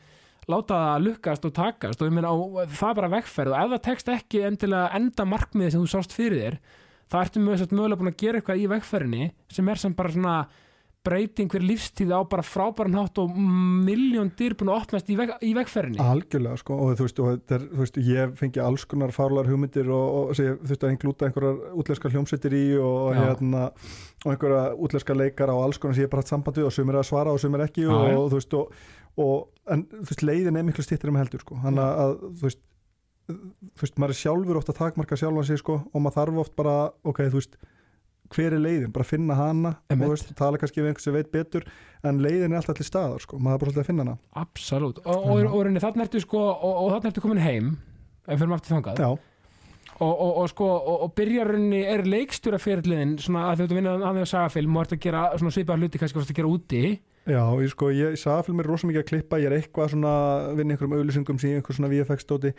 [0.52, 3.84] láta það lukkast og takast og ég meina og það bara vegferð og ef það
[3.88, 6.58] tekst ekki endilega enda markmiði sem þú sást fyrir þér
[7.12, 10.14] þá ertu mjög satt mögulega búin að gera eitthvað í vegferðinni sem er sem bara
[10.16, 10.36] svona
[11.06, 15.34] breyting fyrir lífstíð á bara frábæran hátt og miljón dyr búin að opnast í, veg,
[15.42, 16.00] í vegferðinni.
[16.04, 19.90] Algjörlega sko og þú veist, og er, þú veist ég fengi alls konar fárlar hugmyndir
[19.90, 23.68] og, og sé, þú veist að einglúta einhverjar útlenska hljómsveitir í og, hérna,
[24.26, 26.98] og einhverja útlenska leikara og alls konar sem ég bara hatt samband við og sumir
[26.98, 29.40] er að svara og sumir ekki Já, og, og þú veist og,
[29.74, 31.58] en þú veist leiðin er miklu stýttir um heldur sko.
[31.66, 32.64] Þannig að, að þú veist
[33.32, 36.76] þú veist, maður er sjálfur ofta takmarka sjálfan sig sko og maður þarf oft bara,
[37.08, 37.58] ok, þú veist
[38.36, 40.06] hver er leiðin, bara finna hana og Einmitt.
[40.06, 41.66] þú veist, tala kannski við einhvers sem veit betur
[42.08, 44.16] en leiðin er alltaf til staðar sko, maður er bara svolítið að finna hana.
[44.42, 47.76] Absolutt, og, og, og, og þannig ertu sko og, og þannig ertu komin heim
[48.26, 49.04] ef við erum aftur þangað.
[50.02, 54.24] Og, og, og sko, og, og byrjarunni er leikstjóraferðliðin svona að þú ert að því
[54.24, 56.82] að sagafilm og ert að gera svona svipað hluti kannski að gera úti?
[57.30, 60.14] Já, ég sko, ég sagafilm er rosa mikið að klippa, ég er eitthvað svona
[60.58, 62.54] vinna einhverjum auðlýsingum síðan einhver svona VFX stóti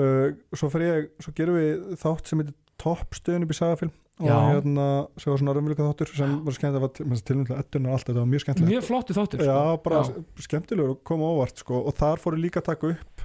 [0.00, 4.36] uh, svo svo gerum við þátt sem heitir Top stöðun upp í sagafilm og Já.
[4.52, 4.86] hérna,
[5.18, 8.20] sem var svona raunveruleika þáttur sem var skemmt að var tilnæmlega ettun og allt þetta
[8.20, 9.82] var mjög skemmtilegt mjög flottu þáttur Já, sko.
[9.86, 10.24] bara Já.
[10.46, 13.24] skemmtilegur og koma óvart sko og þar fór ég líka að taka upp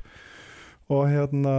[0.90, 1.56] og hérna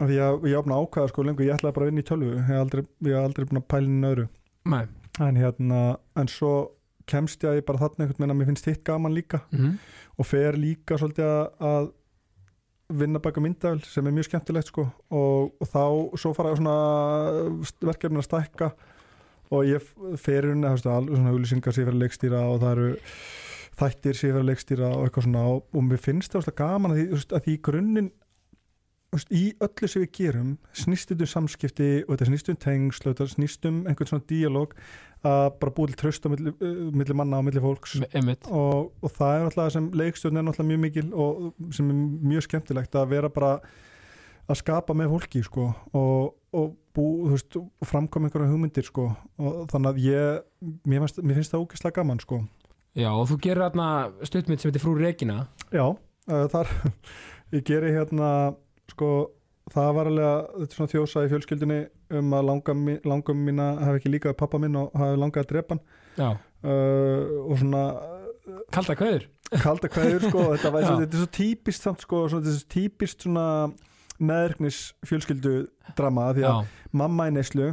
[0.00, 2.46] því að ég opna ákvæða sko lengur, ég ætlaði bara að vinna í tölvu ég
[2.48, 2.84] hef aldrei,
[3.22, 4.28] aldrei búin að pæla inn öðru
[4.72, 4.84] Nei.
[5.20, 5.80] en hérna,
[6.16, 6.52] en svo
[7.06, 9.76] kemst ég bara þarna einhvern veginn að mér finnst hitt gaman líka Mhm.
[10.18, 11.90] og fer líka svolítið að
[12.98, 14.86] vinna baka myndavel sem er mjög skemmtilegt sko.
[15.10, 15.84] Og, og þá
[16.20, 16.76] svo fara svona
[17.82, 18.72] verkefnin að stækka.
[19.52, 19.84] Og ég
[20.20, 22.90] fer það er svona auðlýsingar sem ég fer að leikstýra og það eru
[23.82, 25.44] þættir sem ég fer að leikstýra og eitthvað svona.
[25.52, 28.12] Og, mér finnst það gaman að því, að því grunninn
[29.32, 33.16] í öllu sem við gerum snýst þetta um samskipti og þetta snýst um tengsl og
[33.16, 34.76] þetta snýst um einhvern svona díalóg
[35.22, 37.98] að bara búið til tröst á milli, uh, milli manna og milli fólks.
[38.48, 41.98] Og, og það er náttúrulega sem leikstjórn er náttúrulega mjög mikil og sem er
[42.32, 43.52] mjög skemmtilegt að vera bara
[44.50, 49.10] að skapa með fólki sko og, og, bú, þú veist, og framkoma einhverja hugmyndir sko.
[49.38, 52.42] Og þannig að ég mér finnst, mér finnst það ógeðslega gaman sko.
[52.98, 53.86] Já, og þú gerir þarna
[54.28, 56.68] stuttmynd sem heitir Frú Regina já, uh, þar
[57.54, 58.28] ég geri hérna
[58.92, 59.10] sko
[59.72, 61.78] það var alveg að þetta er svona þjósa í fjölskyldinni
[62.18, 65.76] um að langam, langam mína hafi ekki líka pappa minn og hafi langað að drepa
[65.76, 65.84] hann.
[66.62, 67.84] Uh, og svona
[68.74, 69.28] kalda kveður.
[69.62, 72.72] kalda kveður sko þetta, var, þetta er svo típist samt sko svona, þetta er svo
[72.74, 73.46] típist svona
[74.22, 75.54] meðrknis fjölskyldu
[75.98, 77.72] drama því að Já, mamma í neyslu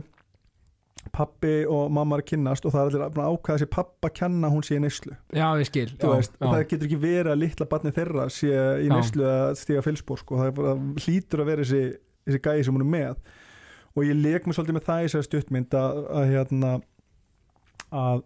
[1.16, 4.50] pappi og mamma er að kynnast og það er allir að ákvæða þessi pappa kenna
[4.54, 6.46] hún sé í neyslu já, ég skil já, veist, já.
[6.48, 8.52] það getur ekki verið að litla barni þeirra sé
[8.86, 10.40] í neyslu að stiga fylspor sko.
[10.42, 11.84] það bara, hlýtur að vera þessi,
[12.30, 13.14] þessi gæði sem hún er með
[13.96, 16.74] og ég leik mig svolítið með það í þessari stuttmynd að, að hérna
[17.90, 18.20] að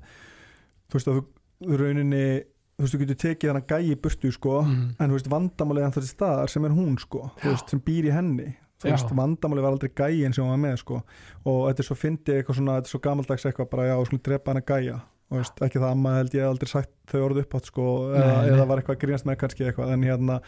[0.91, 2.25] þú veist að þú, rauninni
[2.73, 4.95] þú veist þú getur tekið hana gæi í burtu sko Mhm.
[4.99, 8.13] en þú veist vandamálið hann þessi staðar sem er hún sko veist, sem býr í
[8.15, 8.49] henni
[8.91, 10.99] veist, vandamálið var aldrei gæin sem hún var með sko.
[11.47, 14.23] Og þetta er svo fyndið eitthvað svona þetta er svo gamaldags eitthvað bara já, skulum
[14.27, 14.99] drepa hana gæja.
[15.31, 17.85] Og veist, ekki það amma held ég aldrei sagt þau orðu upp átt sko.
[18.11, 18.53] Eða, Nei, nei.
[18.53, 20.39] eða var eitthvað að grínast með kannski eitthvað en hérna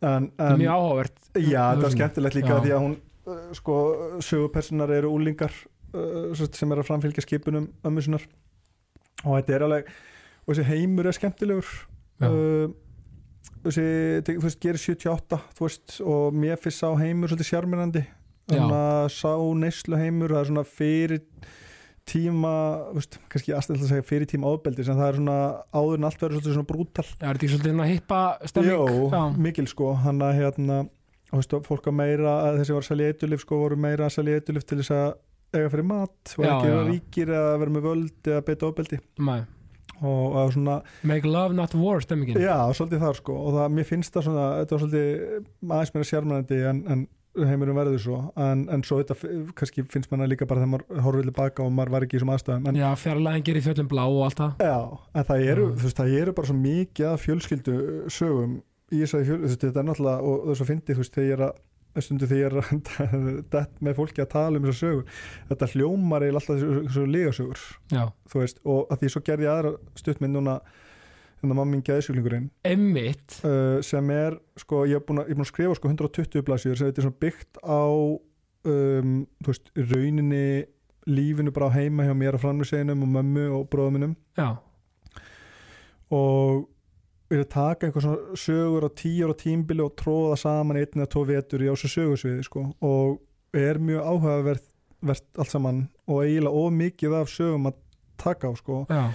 [0.00, 1.20] en, en, mjög áhugavert.
[1.38, 2.60] Já, það er skemmtilegt líka Já.
[2.64, 3.78] því að hún uh, sko,
[4.24, 5.54] sögupersonar eru úlingar
[5.94, 8.26] uh, sem er að framfylgja skipunum ömmu sinnar.
[9.24, 9.94] Og þetta er alveg
[10.48, 11.72] og þessi heimur er skemmtilegur.
[12.18, 12.28] Já.
[13.64, 18.04] Þú veist, gerir 78 þú veist, og mér finnst sá heimur svolítið sjármennandi
[18.48, 21.24] að sá neyslu heimur það er svona fyrir
[22.08, 22.52] tíma,
[22.96, 25.38] veist, kannski aðstæðlega að segja fyrir tíma áðbeldi, sem það er svona
[25.76, 28.70] áður en allt verður svolítið svona brútal Já, er þetta ekki svolítið svona hippa stemming?
[28.72, 29.20] Jó, Já.
[29.48, 30.78] mikil sko hann að hérna
[31.34, 34.40] veist, fólk að meira, að þessi var að selja eitulif sko, voru meira að selja
[34.40, 35.10] eitulif til þess að
[35.58, 36.78] eiga fyrir mat, Já, ekki já.
[36.88, 39.40] ríkir eða vera með völd eða beita ofbeldi Nei.
[40.00, 42.40] Og, og svona, Make love not war stemmingin.
[42.42, 43.36] Já, svolítið þar sko.
[43.48, 47.06] Og það, mér finnst það svona, þetta var svolítið aðeins meira sjármennandi en, en
[47.38, 49.14] heimurum verður svo, en, en svo þetta
[49.58, 52.32] kannski finnst manna líka bara þegar maður horfið tilbaka og maður var ekki í þessum
[52.34, 54.64] aðstæðum en, Já, fjarlæðin gerir fjöllum blá og allt það.
[54.66, 54.78] Já,
[55.20, 55.74] en það eru, Já.
[55.78, 57.76] þú veist, það eru bara svo mikið að fjölskyldu
[58.16, 58.56] sögum
[58.88, 61.14] í þessari fjöl, þú veist, þetta er náttúrulega og það er svo fyndið, þú veist,
[61.18, 61.54] þegar ég er að
[62.04, 66.26] stundu þegar ég er að dett með fólki að tala um þessar sögur, þetta hljómar
[66.26, 67.64] eiginlega alltaf þessu, þessu lígasögur,
[67.94, 70.58] Já, þú veist, og að því svo gerði aðra stuttmynd núna
[71.38, 72.48] hérna mammin geðsjúklingurinn.
[72.66, 76.46] Emmitt uh, sem er, sko, ég er búin að, er búin að skrifa sko 120
[76.46, 79.14] blaðsjur sem þetta er byggt á um,
[79.44, 80.48] þú veist, rauninni
[81.08, 84.16] lífinu bara heima hjá mér að framlýseginum og mömmu og bróðum minnum
[87.28, 90.78] Já, og er að taka einhver svona sögur á tíu ára tímbili og tróða saman
[90.80, 92.64] einn eða tvo vetur í ásum sögursviði sko.
[92.80, 93.18] og
[93.52, 94.64] er mjög áhugavert
[95.12, 97.76] allt saman og eiginlega of mikið af sögum að
[98.18, 98.86] taka á sko.
[98.88, 99.12] já,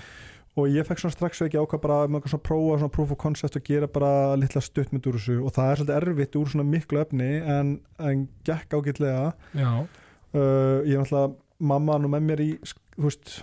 [0.56, 3.18] og ég fekk svona strax ekki ákvað bara með eitthvað svona prófa svona proof of
[3.18, 6.70] concept og gera bara litla stuttmynd úr þessu og það er svolítið erfitt úr svona
[6.70, 12.46] miklu efni en, en gekk ágætlega já uh, ég er náttúrulega mamma nú með mér
[12.46, 13.40] í þú veist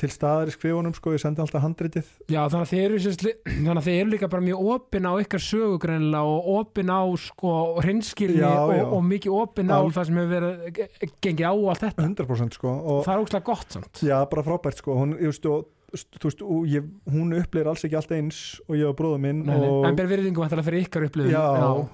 [0.00, 2.08] til staðar í skrifunum sko, ég sendi alltaf handritið.
[2.28, 5.12] Já, þannig að þið eru, sérst, þannig að þið eru líka bara mjög opin á
[5.22, 10.08] ykkar sögugrænilega og opin á sko hreinskilni Já, og, og mikið opin á Al- það
[10.10, 12.08] sem hefur verið gengið á allt þetta.
[12.10, 14.02] 100% sko og Það er ógslag gott samt.
[14.04, 18.12] Já, bara frábært sko hún, ég, veist, og, veist, ég, hún uppleir alls ekki allt
[18.16, 18.38] eins
[18.68, 19.68] og ég og bróður minn Nei, nei.
[19.68, 21.32] og, En ber virðingum að fyrir ykkar upplifun.
[21.34, 21.42] Já,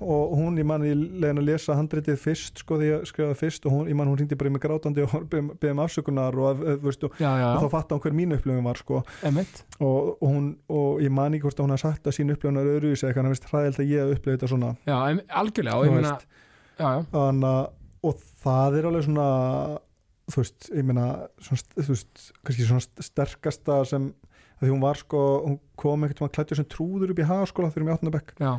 [0.02, 3.66] og hún, ég man ég leiðin að lesa handritið fyrst sko því ég skrifaði fyrst
[3.68, 6.48] og hún, ég man hún ringdi bara í mig grátandi og beðið um afsökunar og,
[6.64, 9.02] að- veist, og, já, já, og þá fatta hún hver mín upplifun var sko.
[9.80, 12.70] Og, og hún, og ég man ekki hvort að hún hafði sagt að sín upplifunar
[12.76, 14.70] öðru í sig eitthvað, hann veist hræðild að ég upplifið þetta svona.
[14.86, 14.96] Já,
[15.42, 16.28] algjörlega og ég Þú meina veist.
[16.76, 17.66] Já, já, Þannig að,
[18.06, 19.26] og það er alveg svona
[20.32, 21.06] þú veist, ég meina
[21.38, 24.08] svona, þú veist, kannski svona st- sterkasta sem,
[24.60, 27.86] því hún var sko hún kom einhvern veginn klættur sem trúður upp í hagaskóla þegar
[27.86, 28.52] við áttum að bekk, já,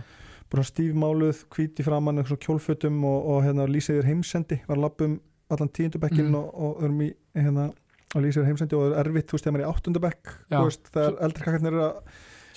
[0.53, 4.85] bara stífmáluð hvíti framann, eitthvað svona kjólfötum og, og hérna lýsið þér heimsendi, var að
[4.85, 5.17] labba um
[5.51, 6.35] allan tíundabekkin Mm.
[6.39, 7.67] og, og erum í hérna
[8.15, 10.31] að lýsið þér heimsendi og það er erfitt, þú veist, þegar maður er í áttundabekk
[10.47, 10.57] Já.
[10.57, 11.95] þú veist, þegar eldri kakkarnir eru að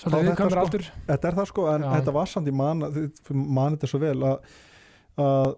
[0.01, 0.11] þetta,
[0.81, 0.95] sko.
[1.11, 1.89] þetta er það sko, en Já.
[1.97, 4.53] þetta var samt í man þið- man þetta svo vel að,
[5.27, 5.51] að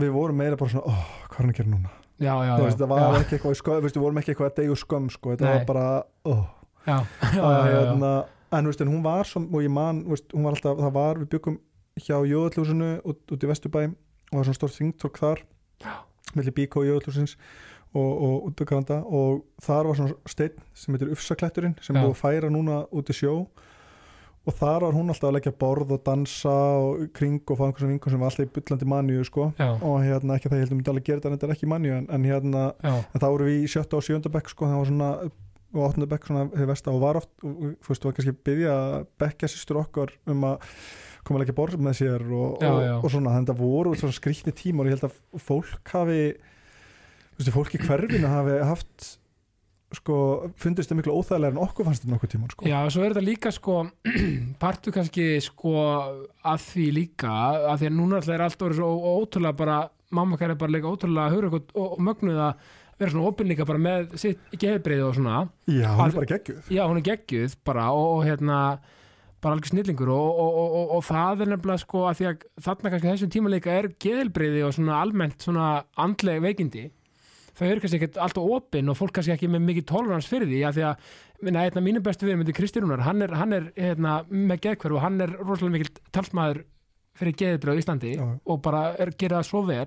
[0.00, 1.90] við vorum meira bara svona, oh, hvað er hann að gera núna
[2.20, 4.80] Já, já, veist, það var ekki eitthvað skömm, við vorum ekki eitthvað að deyja úr
[4.82, 5.84] skömm sko, þetta var bara
[6.28, 6.42] oh,
[6.84, 8.10] hérna,
[8.52, 11.30] en, veist, hún var som, og ég man, veist, hún var alltaf, það var við
[11.32, 11.56] byggum
[12.00, 13.94] hjá Jóðallúsinu út, út í Vesturbæ og
[14.30, 15.42] það var svona stórt þingtork þar
[16.36, 17.36] millir Bíkó og Jóðallúsins
[17.96, 18.62] og, og
[19.10, 23.16] og þar var svona steinn sem heitir Ufsakletturinn sem búið að færa núna út í
[23.16, 23.34] sjó
[24.48, 27.90] og þar var hún alltaf að leggja borð og dansa og kring og fá einhversum
[27.92, 29.50] vinkum sem var alltaf í bullandi manju sko.
[29.84, 31.68] Og hérna ekki að það ég heldum myndi alveg gera þetta en þetta er ekki
[31.74, 34.80] manju en, en hérna en þá voru við í sjötta og sjönda bekk sko, það
[34.80, 35.10] var svona
[35.70, 38.32] og áttunda bekk svona hefur vest og var oft og þú veist, þú var kannski
[38.32, 38.76] að byggja
[39.22, 40.64] bekkja sýstur okkar um að
[41.22, 42.94] koma að leggja borð með sér og, Já, og, já.
[42.96, 47.38] og svona, þannig að það voru skrýtni tíma og ég held að fólk hafi þú
[47.44, 49.10] veist, fólk í hverfinu hafi haft
[49.96, 50.16] sko,
[50.60, 52.66] fundist það miklu óþægilega en okkur fannst þetta nokkuð tíman sko.
[52.70, 53.78] já, svo er þetta líka sko
[54.62, 55.72] partu kannski sko
[56.46, 57.32] að því líka
[57.72, 59.78] að því að núna alltaf er allt orðið svo ótrúlega bara
[60.14, 62.70] mamma kæri bara leika ótrúlega hugur og, og, og mögnuð að
[63.00, 65.36] vera svona opin líka bara með sitt geðbreið og svona.
[65.72, 66.66] Já, hún Að- er bara geggjuð.
[66.68, 68.58] Já, hún er geggjuð bara og, og hérna
[69.40, 72.42] bara alveg snillingur og, og, og, og, og það er nefnilega sko að því að
[72.66, 75.68] þarna kannski þessum tíma líka er geðelbriði og svona almennt svona
[76.04, 76.82] andleg veikindi
[77.60, 80.60] þau eru kannski ekkert alltaf opinn og fólk kannski ekki með mikið tolerans fyrir því
[80.64, 81.08] að því að
[81.44, 84.96] minna, einn af mínu bestu við myndi Kristjánúnar, hann er, hann er hérna, með geðkverf
[84.96, 86.64] og hann er rosalega mikil talsmaður
[87.20, 88.24] fyrir geðibröð í Íslandi Já.
[88.24, 89.86] og bara er, gera það svo vel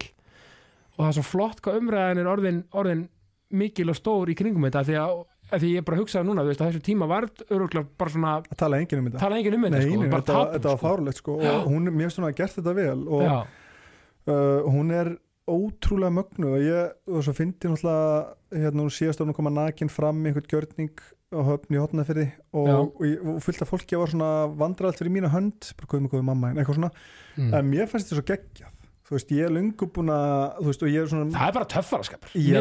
[0.94, 3.06] og það er svo flott hvað umræðin er orðin, orðin
[3.54, 6.64] mikil og stór í kringum þetta því að, því ég bara hugsaði núna, þú veist,
[6.64, 9.68] að þessu tíma var öruglega bara svona, að tala enginn um þetta tala enginn um
[9.68, 10.80] þetta sko, nei, bara þetta, var sko.
[10.86, 15.14] fárlegt sko og hún, mér finnst hún að gert þetta vel og uh, hún er
[15.50, 19.90] ótrúlega mögnu og ég, og svo fyndi náttúrulega hérna hún síðast ofn að koma nakin
[19.92, 20.94] fram í einhvern gjörning
[21.34, 25.12] á höfn í hotnafyrði og, og, ég- og fullt af fólki var svona vandralt fyrir
[25.16, 26.92] mína hönd bara komið með komið mamma, en eitthvað svona.
[27.36, 27.54] Mm.
[27.58, 28.70] en mér fannst þetta svo geggjað.
[29.04, 31.56] Þú veist, ég er lungu búin að þú veist, og ég er svona það er
[31.58, 32.54] bara töffara skapur Ég,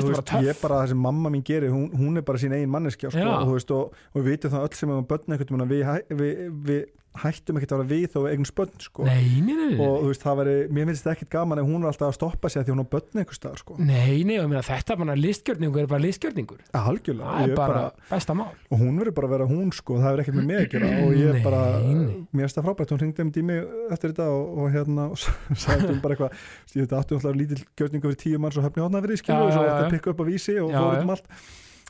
[0.43, 3.13] ég er bara það sem mamma mín gerir hún, hún er bara sín eigin manneskja
[3.15, 5.71] sko, og, þú veist, og, við veitum það öll sem við börn einhvern veginn að
[5.71, 6.83] við, við, við
[7.23, 9.05] hættum ekkert að vera við við eigin spönn sko.
[9.05, 11.91] Nei, nei, nei, og veist, það veri, mér finnst þetta ekkert gaman ef hún er
[11.91, 13.77] alltaf að stoppa sig að því hún á börn einhver staðar sko.
[13.79, 16.63] Nei, nei, og meina, þetta bara listgjörningur er bara listgjörningur.
[16.81, 18.49] Algjörlega, það er bara, besta mál.
[18.73, 21.37] Og hún verður bara að vera hún sko, það er ekkert með mig og ég
[21.37, 23.59] Nei, bara, mér finnst það frábært hún hringdi um tími
[23.93, 28.13] eftir þetta og, og hérna og sagði hún bara eitthvað, þetta áttu alltaf lítil gjörningu
[28.13, 30.57] fyrir tíu manns og höfni hóna fyrir Já, skilu og að pikka upp á vísi
[30.63, 30.97] og Já, fór já.
[30.97, 31.33] út um allt.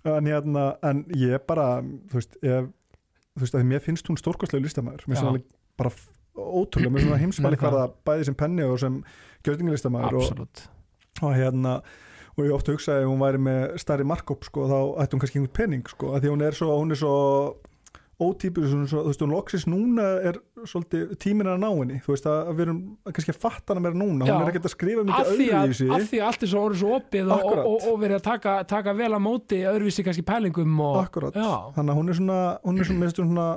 [0.03, 1.67] En hérna, en ég bara
[2.11, 2.71] þú veist, ég,
[3.37, 5.43] þú veist, að mér finnst hún stórkostlega listamæður, mér finnst hún
[5.81, 5.93] bara
[6.37, 9.03] ótrúlega, mér finnst hún að heimsmæli hverða bæði sem penni og sem
[9.47, 10.65] gjörningalistamaður og,
[11.23, 11.77] og hérna
[12.33, 15.41] og ég ofta hugsaði ef hún væri með starri markup sko, þá ætti hún kannski
[15.41, 17.17] einhvern pening sko, að því hún er svo, hún er svo
[18.91, 21.99] svo, þú veist, hún loksis núna er svolítið tíminn er að ná henni.
[22.05, 24.27] Þú veist, að við erum að kannski að fatta hana meira núna.
[24.29, 24.35] Já.
[24.37, 25.89] hún er ekkert að skrifa mikið að, öðruvísi.
[25.97, 28.25] af því að allt er svo orðið svo opið og, og, og, og verið að
[28.29, 31.37] taka, taka vel að móti öðruvísi kannski pælingum og, akkurat,
[31.77, 33.49] þannig að hún er svona hún er svona, svona,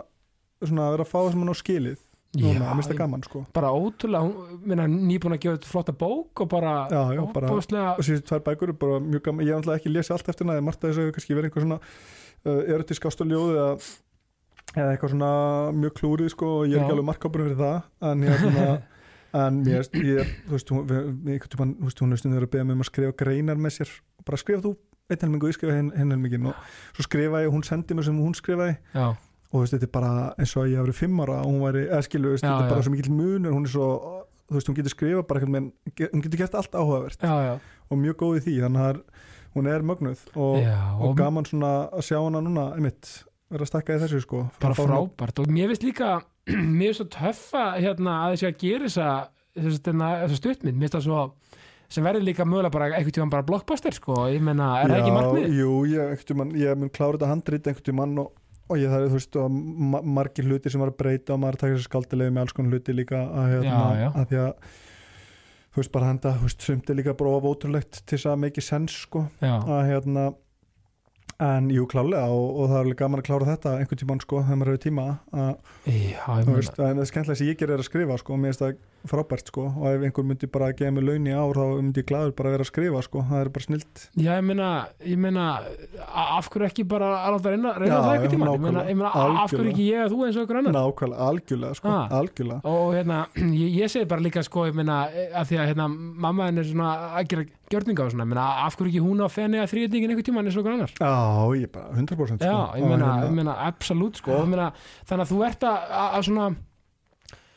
[0.65, 2.01] svona að vera að fá það sem hún á skilið
[2.35, 3.45] núna, það ég- gaman sko.
[3.55, 8.25] bara ótrúlega nýbúin að gefa þetta flotta bók og bara, Já, já, bara- og síðan
[8.27, 10.65] tvær bækur er bara mjög gaman, ég hef náttúrulega ekki lesið allt eftir hana, eða
[10.67, 11.79] margt að kannski verið einhver svona
[12.45, 13.69] uh, erotísk ástaljóð eða,
[14.73, 15.29] eða eitthvað svona
[15.77, 18.65] mjög klúrið sko og ég er ekki alveg markábunum fyrir það en hérna
[19.45, 22.49] en mér, veist, ég, þú veist, hún, við, tímann, þú veist, hún er stundin að
[22.55, 23.93] beða mig um að skrifa greinar með sér,
[24.25, 24.73] bara skrifa þú
[25.11, 26.61] einn helming og ég skrifa hinn helmingin og
[26.97, 28.77] svo skrifa ég og hún sendi mér sem hún skrifaði.
[28.95, 31.35] Já, og þú veist, þetta er bara eins og að ég hafi verið fimm ára
[31.43, 33.73] og hún væri, eða skilu, veist, Já, þetta er bara svo mikill munur, hún er
[33.75, 33.89] svo
[34.49, 35.69] þú veist, hún getur skrifa bara eitthvað menn,
[36.15, 37.19] hún getur gert allt áhugavert.
[37.21, 37.53] Já, já,
[37.91, 39.03] og mjög góð í því þannig að er-
[39.55, 43.11] hún er mögnuð og, og og gaman svona að sjá hana núna einmitt,
[43.53, 44.43] vera að stakka í þessu sko.
[44.61, 45.41] Bara frábært.
[45.43, 46.11] Og mér finnst líka
[46.77, 51.25] mér finnst svo töffa hérna að þessi að gera þessa stuttmynd, mér finnst það svo
[51.95, 55.13] sem verður líka mögulega bara einhvern tímann bara blockbuster sko, ég menna, er það ekki
[55.13, 55.45] markmið?
[55.59, 58.31] Jú, ég, tímann, ég mun klára þetta handrit einhvern tímann og,
[58.65, 59.59] og ég það er þú veist og
[59.93, 62.73] ma margir hluti sem var að breyta og maður takir þessi skaldilegi með alls konar
[62.73, 64.07] hluti líka að, hérna, Já, já.
[64.09, 64.73] að því að
[65.75, 68.65] þú veist bara henda, þú veist, sumt er líka bara ótrúlegt til þess að make
[68.65, 69.25] sense sko.
[69.43, 70.25] Já, að hérna
[71.43, 74.41] en jú klálega og, og það er alveg gaman að klára þetta einhvern tímann sko,
[74.45, 75.07] þegar maður hefur tíma.
[75.35, 78.63] Að veist, en það skemmtilega sem ég gerir er að skrifa sko, og mér finnst
[78.63, 81.65] það frábært sko og ef einhver myndi bara að gefa mig laun í ár þá
[81.77, 84.05] myndi ég gladur bara að vera að skrifa sko, það er bara snilt.
[84.17, 84.69] Já, ég meina,
[85.05, 85.43] ég meina
[86.39, 88.85] af hverju ekki bara að láta reyna, reyna Já, það já, eitthvað tíma ég meina,
[88.89, 89.11] ég meina
[89.43, 90.77] af hverju ekki ég að þú eins og ykkur annar?
[90.79, 92.15] Nákvæmlega, algjörlega sko, Ah.
[92.17, 92.59] algjörlega.
[92.71, 93.19] Og hérna,
[93.61, 95.03] ég, ég segi bara líka sko, ég meina,
[95.35, 95.87] að því að hérna,
[97.75, 100.43] gjörninga og svona, ég meina, af hverju ekki hún á fenni að þrýðningin einhver tíma
[100.43, 101.11] eins og ykkur annar Já,
[101.59, 102.47] ég bara 100% sko.
[102.47, 104.71] Já, ég meina, hérna- ég meina absolutt sko, ég meina,
[105.05, 106.47] þannig að þú ert að, að, svona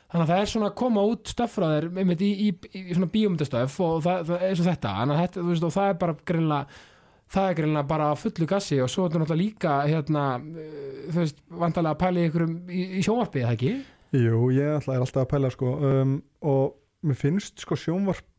[0.09, 3.81] þannig að það er svona að koma út þér einmitt í, í, í svona bíómyndastöff
[3.85, 6.17] og það, það er svo þetta, þannig að þetta, þú veist, og það er bara
[6.31, 6.81] greinlega
[7.29, 11.21] það er greinlega bara fullu gassi og svo er þetta náttúrulega líka hérna, uh, þú
[11.21, 13.73] veist, vantarlega að pæla í ykkur í, í sjónvarpið, það ekki?
[14.17, 16.15] Jú, ég ætla er alltaf að pæla sko, um,
[16.49, 17.77] og mér finnst sko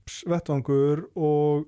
[0.09, 1.67] sjónvarpsvettvangur og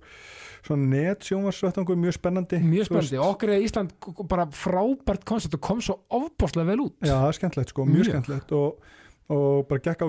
[0.65, 2.59] svona net sjónvarpsvettvangur mjög spennandi.
[2.63, 3.93] Mjög spennandi, okkur er Ísland
[4.29, 6.95] bara frábært koncept og kom svo ofbáslega vel út.
[7.05, 8.09] Já, það er skemmtilegt sko, mjög Mjög.
[8.11, 8.91] skemmtilegt og,
[9.31, 10.05] og bara gekk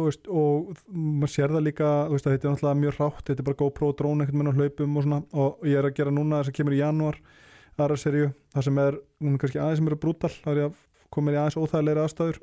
[0.00, 3.60] veist, og maður sér það líka veist, þetta er náttúrulega mjög rátt, þetta er bara
[3.62, 6.58] GoPro drón veginn á hlaupum og svona og ég er að gera núna þess að
[6.60, 7.20] kemur í janúar
[7.80, 10.66] aðra serju, það sem er hún er kannski aðeins sem eru brútal, það er ég
[10.68, 10.74] að
[11.10, 12.40] koma í aðeins óþægilegri aðstæður.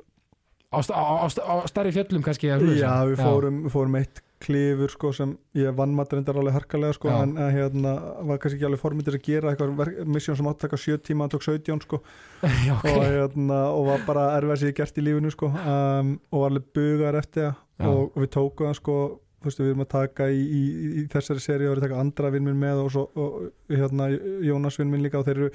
[0.68, 4.18] Á, sta- á, á, á stærri fjöllum kannski eða Já, við fórum, við fórum eitt
[4.42, 7.20] klifur sko, sem ég vann maður reyndar alveg harkalega sko, Já.
[7.24, 7.94] en að, hérna,
[8.28, 11.26] var kannski ekki alveg formindir að gera eitthvað mission sem átt að taka 7 tíma,
[11.26, 12.02] hann tók 17 sko,
[12.68, 16.12] já, og, ok hérna, og var bara erfið sem ég gert í lífinu sko, um,
[16.30, 17.64] og var alveg bugar eftir það.
[17.88, 18.98] Og, og við tókum það sko,
[19.38, 20.62] þú veist, við erum að taka í, í,
[21.02, 23.74] í, þessari seri og við erum að taka andra vinn minn með og, svo, og
[23.74, 24.08] hérna,
[24.46, 25.50] Jónas vinn minn líka og þeir eru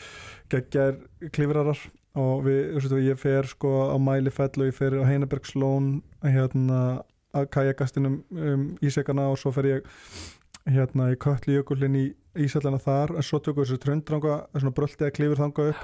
[0.54, 1.00] geggjar
[1.36, 1.82] klifrarar.
[2.14, 7.02] Og við, þú veist, ég fer sko á Mælifell og ég fer á Heinabergslón hérna
[7.34, 9.90] að kajakastinum um, ísekana og svo fer ég
[10.70, 12.06] hérna í Kötlu jökullin í
[12.40, 15.84] Ísallana þar en svo tökum við þessu tröndranga svona bröltið að klifur þanga upp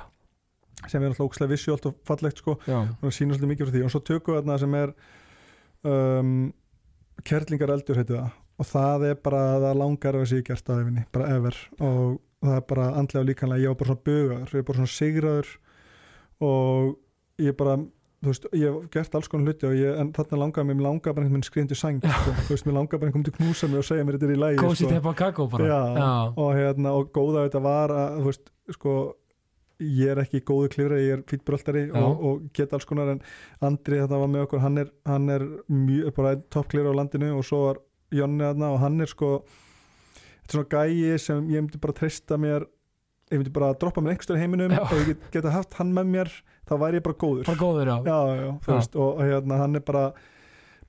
[0.87, 2.55] sem er alltaf ókslega vissjólt og fallegt sko.
[2.67, 3.81] Já, og það sýnir svolítið mikið frá því.
[3.83, 4.93] Og svo tökum við þarna sem er
[5.91, 6.31] um,
[7.27, 8.37] kerlingar eldur heitir það.
[8.59, 11.59] Og það er bara það langar að sé gert á efinni, bara ever.
[11.79, 14.95] Og það er bara andlega líkanlega ég var bara svona bugaður, ég er bara svona
[14.95, 15.53] sigraður.
[16.49, 17.77] Og ég bara
[18.19, 21.15] þú veist, ég hef gert alls konar hluti ég, en þarna langaði mér, mér langaði
[21.15, 22.33] bara einhvern veginn skriðin til sæng, sko.
[22.47, 24.35] þú veist, mér langaði bara einhvern veginn til knúsa mig og segja mér þetta er
[24.35, 24.59] í lægi
[25.55, 26.11] bara Já, já,
[26.43, 28.95] og hérna, og góða þetta var að, þú veist, sko
[29.79, 31.21] ég er ekki góðu klifra, ég er
[31.87, 32.01] Já.
[32.03, 33.21] og, og get alls konar en
[33.63, 37.31] Andri þetta var með okkur, hann er, hann er mjög, bara einn toppklifra á landinu
[37.37, 37.79] og svo var
[38.11, 42.39] Jonni þarna og hann er sko þetta er svona gæi sem ég myndi bara treysta
[42.41, 42.65] mér
[43.29, 44.81] ég myndi bara droppa mér einhverstað í heiminum Já.
[44.83, 46.33] og ég get, geta haft hann með mér
[46.69, 47.45] þá væri ég bara góður.
[47.49, 50.09] Bara góður já, já, já, veist og, hérna hann er bara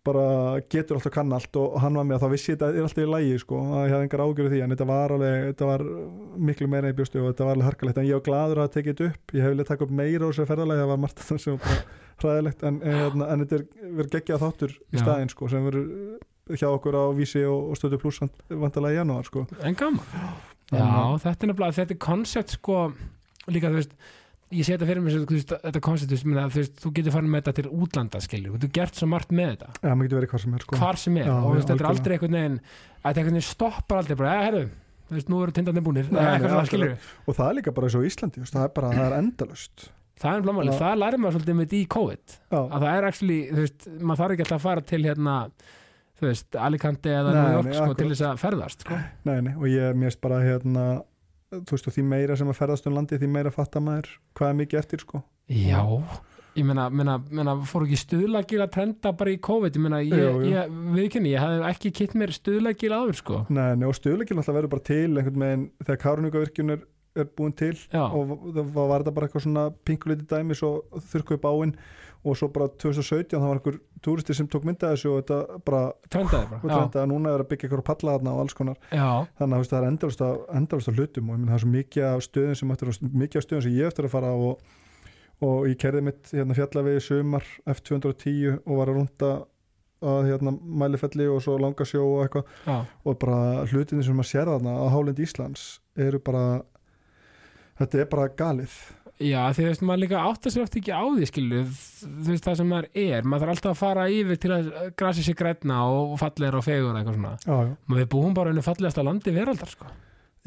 [0.00, 3.02] bara getur alltaf kann allt og, hann var með þá vissi ég þetta er alltaf
[3.04, 5.84] í lægi sko að ég hafði engar ágjörðu því en þetta var alveg þetta var
[6.48, 8.70] miklu meira en ég bjóstu og þetta var alveg harkalegt en ég var gladur að
[8.78, 11.20] tekið þetta upp ég hef viljað taka upp meira úr þessu ferðalagi það var margt
[11.20, 14.96] það sem var bara hræðilegt en, en, hérna, en þetta er verið geggjað þáttur í
[14.96, 15.02] Já.
[15.02, 19.28] staðinn sko sem verður hjá okkur á vísi og, og stöðu pluss vantalega í janúar
[19.28, 19.44] sko.
[19.62, 20.02] En gaman.
[20.70, 22.78] Já, Þannig þetta er nefnilega, þetta er koncept sko,
[23.50, 23.94] líka þú veist
[24.50, 25.16] ég sé þetta fyrir mig,
[25.50, 29.34] þetta koncept þú getur farin með þetta til útlanda skilur, þú getur gert svo margt
[29.34, 29.72] með þetta.
[29.78, 30.80] Já, maður getur verið hvað sem er sko.
[30.80, 32.58] Hvar sem er, Já, og þetta er aldrei einhvern veginn
[33.04, 34.64] þetta einhvern veginn stoppar aldrei bara, eða herru
[35.10, 36.66] þú veist, nú eru algjörlega.
[36.70, 36.92] skilur
[37.26, 39.90] og það er líka bara eins og Íslandi það er bara, það er endalust
[40.20, 40.78] það er blámáli, Já.
[40.80, 42.34] það lærir maður svolítið með í COVID.
[42.52, 45.36] Já, að það er actually, þú veist, maður þarf ekki alltaf að fara til hérna,
[46.20, 48.98] þú veist, Alicante eða New York sko, til þess að ferðast sko.
[49.30, 50.84] nei, nei, og ég mérst bara hérna
[51.50, 54.52] þú veist og því meira sem að ferðast um landi því meira fattar maður hvað
[54.52, 55.22] er mikið eftir sko.
[55.50, 55.82] Já,
[56.54, 59.78] ég meina, meina, meina fór ekki stuðlagil að trenda bara í COVID?
[59.78, 60.00] Ég meina,
[60.94, 63.42] viðkynni, ég hafði ekki kitt mér stuðlagil áður sko.
[63.50, 66.84] Nei, nei, og stöðleikinn alltaf verður bara til einhvern veginn þegar Kárunúkavirkjun er,
[67.18, 70.76] er búin til Já, og það var þetta bara eitthvað svona pinkuliti dæmi svo
[71.10, 71.74] þurrku upp áinn
[72.20, 75.82] og svo bara 2017 það var einhver túristi sem tók mynda þessu og þetta bara
[76.12, 78.80] trendaði og bara þetta núna er að byggja eitthvað palla þarna og alls konar.
[78.90, 79.08] Já,
[79.40, 80.42] þannig að það er endalust af,
[80.96, 82.74] hlutum og ég minn það er svo mikið af stöðum sem
[83.46, 84.74] stöðum sem ég eftir að fara og,
[85.44, 89.32] og ég kerði mitt hérna fjallavegi sumar F210 og var að rúnda
[90.00, 92.52] að hérna mælifelli og svo langasjó og eitthvað.
[93.04, 95.66] Og bara hlutinni sem maður sér þarna á Hálind Íslands
[96.00, 96.62] eru bara
[97.80, 98.72] þetta er bara galið
[99.20, 102.46] já því þú veist, maður líka átta sér oft ekki á því skilu, þú veist
[102.46, 103.26] það sem maður er.
[103.26, 106.98] Maður þarf alltaf að fara yfir til að grasi sér grætna og fallegur og fegur
[107.00, 107.34] eitthvað svona.
[107.44, 107.74] Já, já.
[107.86, 109.90] maður við búum bara einu fallegasta landi veraldar sko.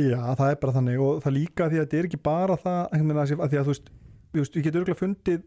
[0.02, 1.02] Já, það er bara þannig.
[1.06, 3.62] Og það líka því að þetta er ekki bara það einhvern veginn að, að því
[3.62, 3.94] að þú veist,
[4.34, 5.42] þú veist ég get örgulega fundið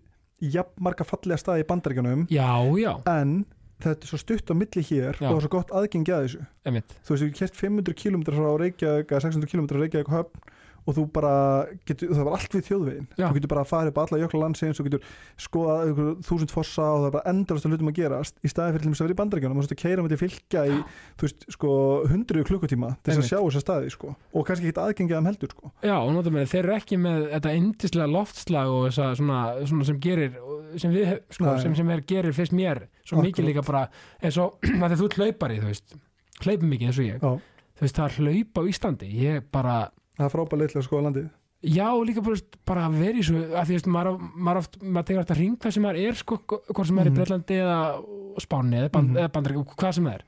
[0.57, 2.27] jafn marga fallega staði í bandaríkjunum.
[2.31, 3.39] Já, já, en
[3.83, 5.29] þetta er svo stutt á milli hér Já.
[5.29, 6.45] og það er svo gott aðgengi að þessu.
[6.69, 10.55] Emitt þú veist, þú kert 500 km frá Reykjavík eða 600 km frá Reykjavík höfn
[10.87, 11.33] og þú bara
[11.89, 13.27] getur, það var allt við þjóðvegin Já.
[13.27, 15.09] þú getur bara að fara upp alla jökla landsins þú getur
[15.47, 18.77] skoða einhver þúsund fossa og það er bara endalast að hlutum að gerast í staði
[18.77, 20.77] fyrir þess að vera í bandaríkjunum og þú keira með til fylgja í
[21.19, 21.73] þú veist, sko,
[22.13, 24.13] hundruðu klukkutíma til þess að sjá þessa staði sko.
[24.33, 25.73] og kannski ekki aðgengið að heldur sko.
[25.83, 30.01] Já, og náttúrulega þeir eru ekki með þetta indislega loftslag og þessa svona, svona sem
[30.07, 30.39] gerir
[30.81, 31.61] sem við, sko, Nei.
[31.65, 33.27] sem, sem er, gerir fyrst mér svo Akkurat.
[33.31, 33.85] mikið líka bara
[34.23, 35.97] eins og að því þú ert hlaupari, þú veist
[36.45, 37.63] hlaupum mikið eins og ég, Já.
[37.79, 39.77] þú veist það er hlaup á Íslandi, ég bara
[40.17, 41.29] það er frábæð litlega að skoða landið
[41.67, 42.23] já, líka
[42.69, 45.57] bara, að vera í svo að því, veist, maður, maður oft, maður tegur alltaf hring
[45.63, 47.17] hvað sem maður er, sko, hvort sem maður er Mhm.
[47.17, 47.79] í Breitlandi eða
[48.45, 49.33] Spáni eða, Mhm.
[49.33, 50.23] Bandarík, hvað sem það er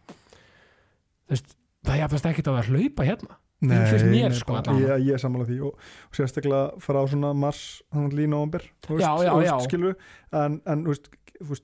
[1.87, 5.57] það jafnast ekki að vera að hlaupa hérna finnst mér, sko, ég, ég sammála því
[5.67, 9.55] og, og sérstaklega fara á svona mars hann lína ómbir Já, já, já.
[9.67, 9.97] skilur
[10.33, 11.09] en, en veist,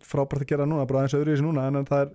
[0.03, 2.11] frábært að gera núna bara aðeins öðru í þessu núna en, en það er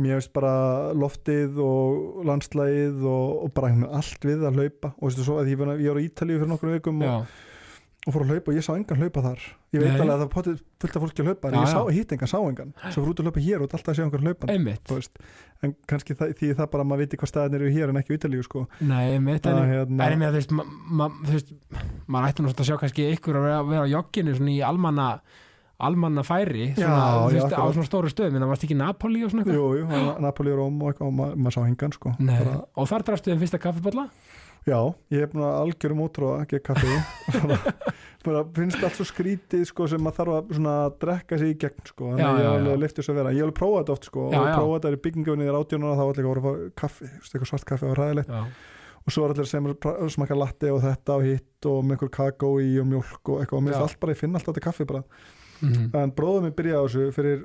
[0.00, 4.92] mér veist bara loftið og landslægið og, og bara allt við að hlaupa.
[4.98, 7.26] Og veistu svo að ég, ég var í Ítalíu fyrir nokkrum vikum og,
[8.06, 9.44] og fór að hlaupa og ég sá engan hlaupa þar.
[9.72, 10.00] Ég veit Nei.
[10.00, 12.32] alveg að það er potið fullt af fólki að hlaupa en Já, ég hitt engan,
[12.32, 12.74] sá engan.
[12.88, 14.54] Svo fór út að hlaupa hér og alltaf að sjá engan hlaupan
[15.62, 18.10] en kannski það, því það bara að maður viti hvað staðin eru hér en ekki
[18.10, 18.64] á Ítalíu sko.
[18.82, 21.52] Nei, einmitt, að, en, hérna, en ég meina, þú veist,
[22.10, 25.06] maður ætti nú svona að sjá kannski ykkur að vera, vera á jogginu í almanna
[25.88, 27.00] almanna færi, svona,
[27.32, 29.58] Já, já, á svona stóru stöðum en það varst ekki Napoli og svona eitthvað?
[29.58, 32.14] Jú, jú, var Napoli og Róm og eitthvað og ma maður sá hingan sko.
[32.20, 34.06] Bara, og þar drafstu þeim fyrsta kaffiballa
[34.62, 34.78] Já,
[35.10, 36.92] ég hef að algjörum útróða ekki kaffi.
[38.26, 42.12] Bara, finnst allt svo skrítið sko, sem maður þarf að drekka sig í gegn sko.
[42.14, 42.76] Já, að ég já, hef já.
[42.84, 44.54] leiftur svo vera ég hef alveg prófað þetta oft sko, Já, og já.
[44.54, 47.10] prófað þetta í byggingafinni í rátjónuna þá var allir að voru kaffi
[47.50, 48.42] svart kaffi var ræðilegt Já,
[49.02, 49.68] og svo er allir sem
[50.14, 53.58] smakka latte og þetta og hitt og með einhver kakó í og mjólk og eitthvað.
[53.58, 53.80] Og mér Já.
[53.80, 55.02] finnst allt bara, ég finn alltaf þetta kaffi bara
[55.62, 55.90] mhm.
[56.02, 57.44] en bróðum minn byrjaði á þessu fyrir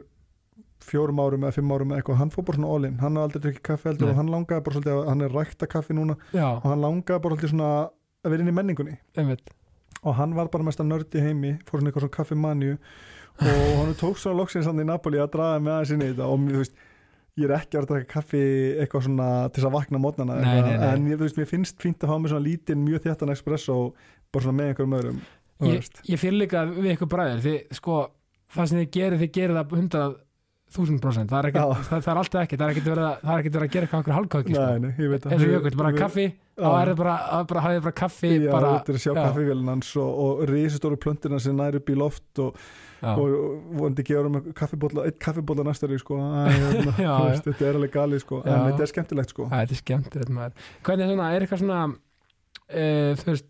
[0.88, 3.64] fjórum árum eða fimm árum eitthvað, hann fór bara svona all-in hann har aldrei drukkið
[3.66, 4.12] kaffi heldur Nei.
[4.14, 7.24] og hann langaði bara svolítið að hann er rækta kaffi núna já, og hann langaði
[7.24, 7.72] bara svolítið svona
[8.28, 8.98] að vera inn í menningunni.
[9.18, 9.54] Einmitt.
[10.04, 12.76] Og hann var bara mest að nördi heimi fór svona eitthvað svona kaffimanju
[13.38, 16.30] og hann tók svona loksins hann í Napoli að draga með aðeins inn í þetta
[16.34, 16.78] og þú veist,
[17.38, 18.44] ég er ekki að vera að draka kaffi
[18.82, 22.14] eitthvað svona til þess að vakna mótnana en ég, þú veist, mér finnst fínt að
[22.14, 23.78] hafa með svona lítinn mjög þéttan espresso
[24.34, 25.20] bara svona með einhverjum öðrum
[25.66, 28.00] ég, ég fyrir líka við ykkur bræðir því sko,
[28.54, 31.86] það sem þið gerir þið gerir það 100.000 prosent það er, ekki, Já.
[31.88, 34.18] það, það er alltaf ekki það er ekki verið er verið að gera eitthvað einhver
[34.18, 34.66] hálfkvæki sko.
[35.32, 36.26] Eins og jökull, bara kaffi
[36.58, 39.22] þá er það bara, að hafið bara kaffi Já, bara, þetta er að sjá já.
[39.22, 42.58] kaffivélinn hans og, og risastóru plöntina sem næri upp í loft og,
[43.14, 46.18] og, og vondi gefa um kaffibólla, eitt kaffibólla næstari sko.
[46.98, 48.42] Þetta er alveg galið sko.
[48.42, 49.46] En þetta er skemmtilegt sko.
[49.52, 53.48] Æ, þetta er skemmtilegt maður hvernig er svona, er eitthvað svona uh, þú veist,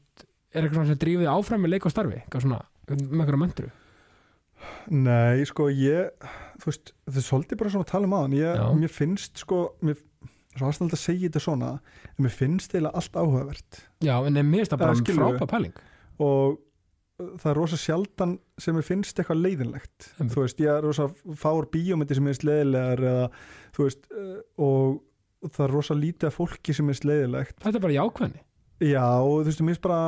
[0.57, 3.69] er eitthvað svona sem drífið áfram með leik og starfi, eitthvað svona með einhverja möndru
[4.87, 6.27] Nei, sko, ég
[6.61, 8.37] þú veist, þetta er svolítið bara svona að tala um aðan.
[8.37, 9.99] Ég, mér finnst sko mér,
[10.55, 11.71] svo aðstæðan að segja þetta svona
[12.13, 13.81] en mér finnst eiginlega allt áhugavert.
[14.05, 15.41] Já, en mér finnst það bara skilurðu.
[15.41, 15.81] frábæð pæling.
[16.27, 20.09] Og uh, það er rosa sjaldan sem mér finnst eitthvað leiðinlegt.
[20.15, 20.33] Einmitt.
[20.33, 21.09] þú veist, ég er rosa
[21.43, 23.27] fár bíómyndi sem finnst leiðilegar eða,
[23.77, 24.39] þú veist, uh,
[24.69, 28.43] og það er rosa lítið af fólki sem finnst leiðilegt þetta er bara jákvæðni.
[28.87, 30.01] Já, og þú veist, mér finnst bara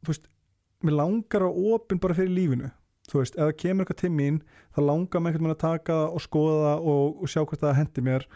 [0.00, 0.30] þú veist,
[0.86, 2.70] mér langar að opin bara fyrir lífinu,
[3.10, 4.40] þú veist, ef það kemur eitthvað til mín,
[4.76, 7.78] þá langar mér veginn að taka það og skoða það og, og sjá hvort það
[7.80, 8.26] hendi mér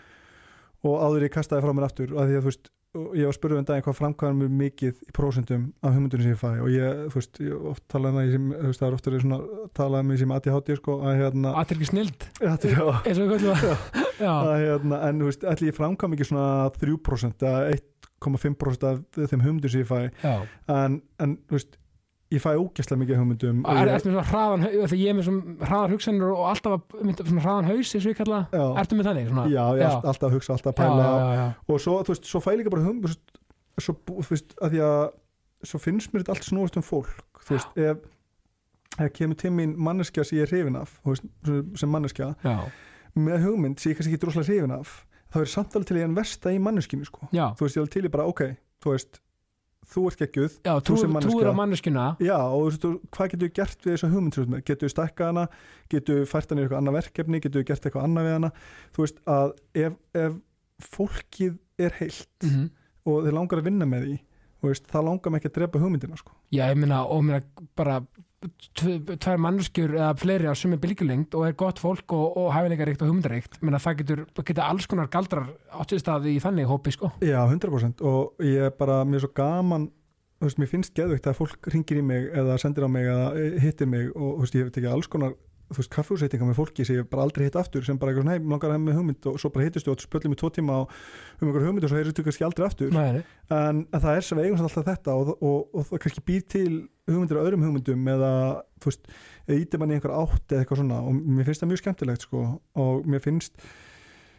[0.85, 3.35] og áður ég kastaði frá mér aftur, að því að þú veist ég var að
[3.35, 6.69] spurðu um daginn hvað framkvæðan mér mikið í prósentum af hugmyndunum sem ég fæ og
[6.71, 9.15] ég, þú veist, ég oft talaði um það í sem, þú veist, það er ofta
[9.25, 9.39] svona
[9.81, 12.27] talaði með sem ADHD, sko, að hérna að þetta ekki snild,
[13.09, 13.33] eins og
[14.25, 16.47] já, að hérna, en þú veist, ætli ég framkvæm ekki svona
[16.79, 17.65] 3% eða
[18.25, 19.01] 1,5% af
[19.31, 20.01] þeim hugmyndum sem ég fæ.
[20.75, 21.77] En, en veist
[22.35, 25.27] ég fæ ógæslega mikið hugmyndum Er, ég, ertu með svona hraðan þegar ég er með
[25.29, 26.97] svona hraðar hugsanir og alltaf
[27.29, 27.93] svona hraðan haus
[28.33, 28.57] það?
[28.83, 29.29] ertu með þannig?
[29.29, 29.45] Svona?
[29.53, 31.05] já, ég er allt- alltaf hugsa, alltaf að já, pæla.
[31.05, 33.15] já, já, og svo, veist, svo fæ ég bara hugmynd
[33.79, 33.95] svo,
[35.65, 37.15] svo finnst mér þetta allt snúast um fólk.
[37.45, 37.97] Þú veist, ef
[39.05, 41.25] ef kemur til mín manneskja sem ég er hrifin af veist,
[41.81, 42.33] sem manneskja,
[43.15, 45.05] með hugmynd sem ég kannski ekki droslega hrifin af
[45.35, 47.27] þá er samtali til ég en versta í manneskinu sko.
[47.33, 48.43] þú veist, ég er alveg til ég bara, ok
[48.85, 49.21] þú veist,
[49.85, 51.35] þú ert geggjuð já Þú trúir manneskja.
[51.35, 54.35] trúir á manneskjuna Já, og þú veist, þú- hvað getur við gert við þessa hugmynd
[54.39, 54.45] þú?
[54.65, 55.45] Getur við stækkað hana,
[55.93, 58.51] getur við fært hana í eitthvað annað verkefni, getur við gert eitthvað annað við hana
[58.97, 59.53] þú veist, að
[59.85, 60.39] ef, ef
[60.95, 62.71] fólkið er heilt mm
[63.05, 64.15] og þeir langar að vinna með því
[64.65, 66.31] þú veist, það langar mig ekki að drepa hugmyndina sko.
[66.57, 67.43] já, ég meina, og meina
[67.77, 67.99] bara
[68.79, 73.11] tvær manneskjur eða fleiri á sumi bylgjulengt og er gott fólk og, og hæfileikaríkt og
[73.11, 77.13] hugmyndaríkt meina, það getur, geta alls konar galdrar áttistað í þannig hópi, sko.
[77.25, 79.89] Já, 100% og ég er bara, mér er svo gaman
[80.43, 83.29] veist, mér finnst geðveikt að fólk ringir í mig eða sendir á mig eða
[83.63, 85.37] hittir mig og veist, ég hef tekið alls konar
[85.71, 88.37] þú veist, kaffehúsreitingar með fólki sem ég bara aldrei hitt aftur sem bara eitthvað svona,
[88.37, 90.51] hei, langar að hafa með hugmynd og svo bara hittist við og spöllum í tvo
[90.53, 90.97] tíma og
[91.41, 92.93] um einhver hugmynd og svo heyrðist við kannski aldrei aftur.
[92.95, 93.23] Nei,
[93.55, 96.69] en, það er sem við eigum alltaf þetta og, og, og það kannski býr til
[97.09, 98.33] hugmyndir á öðrum hugmyndum eða
[98.81, 99.09] þú veist,
[99.57, 102.45] ítir mann í einhver átt eða eitthvað svona og mér finnst það mjög skemmtilegt sko
[102.85, 103.65] og mér finnst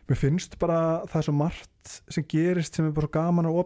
[0.10, 3.64] mér finnst bara það er svo margt sem gerist sem er bara svo gaman og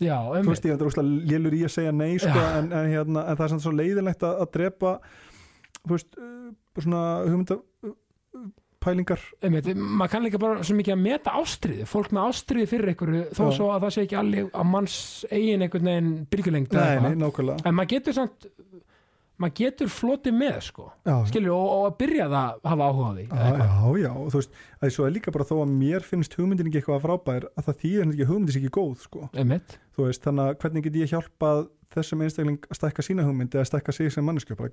[0.00, 3.26] já, þú veist, ég er úrslega lélur í að segja nei sko, en, en, hérna,
[3.26, 4.94] en það er samt svo leiðilegt að, að drepa
[5.82, 7.92] þú veist, uh, svona hugmynda uh,
[9.78, 13.42] maður kann líka bara svo mikið að meta ástriði fólk með ástriði fyrir ykkur þó
[13.44, 13.52] Já.
[13.58, 14.96] svo að það sé ekki allir að manns
[15.30, 16.10] eigin einhvern veginn
[17.20, 17.62] nákvæmlega.
[17.68, 18.48] En maður getur samt
[19.42, 20.86] maður getur flotið með sko.
[21.08, 24.10] Já, skilur og, og að byrja það að hafa áhuga á því Já, já, já,
[24.12, 27.04] og þú veist, að svo er líka bara þó að mér finnst hugmyndin ekki eitthvað
[27.06, 29.26] frábær að það þýðir henni ekki sé ekki góð, sko.
[29.32, 29.76] Einmitt.
[29.96, 33.68] Þú veist, þannig að hvernig get ég hjálpað þessum einstakling að stækka sína hugmynd eða
[33.68, 34.72] stækka sig sem mannesku, bara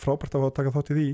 [0.00, 1.06] frábært að taka þátt í því,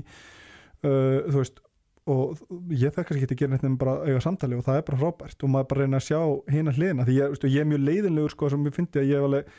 [0.87, 1.61] uh, þú veist,
[2.09, 2.41] og
[2.75, 4.87] ég þarf kannski ekki að gera neitt nefnum bara að eiga samtali og það er
[4.89, 5.45] bara frábært.
[5.45, 6.19] Og maður bara reyna að sjá
[6.51, 9.21] hina hliðina því ég, veist, ég er mjög leiðinlegur sko sem ég fyndi að ég
[9.21, 9.53] hef alveg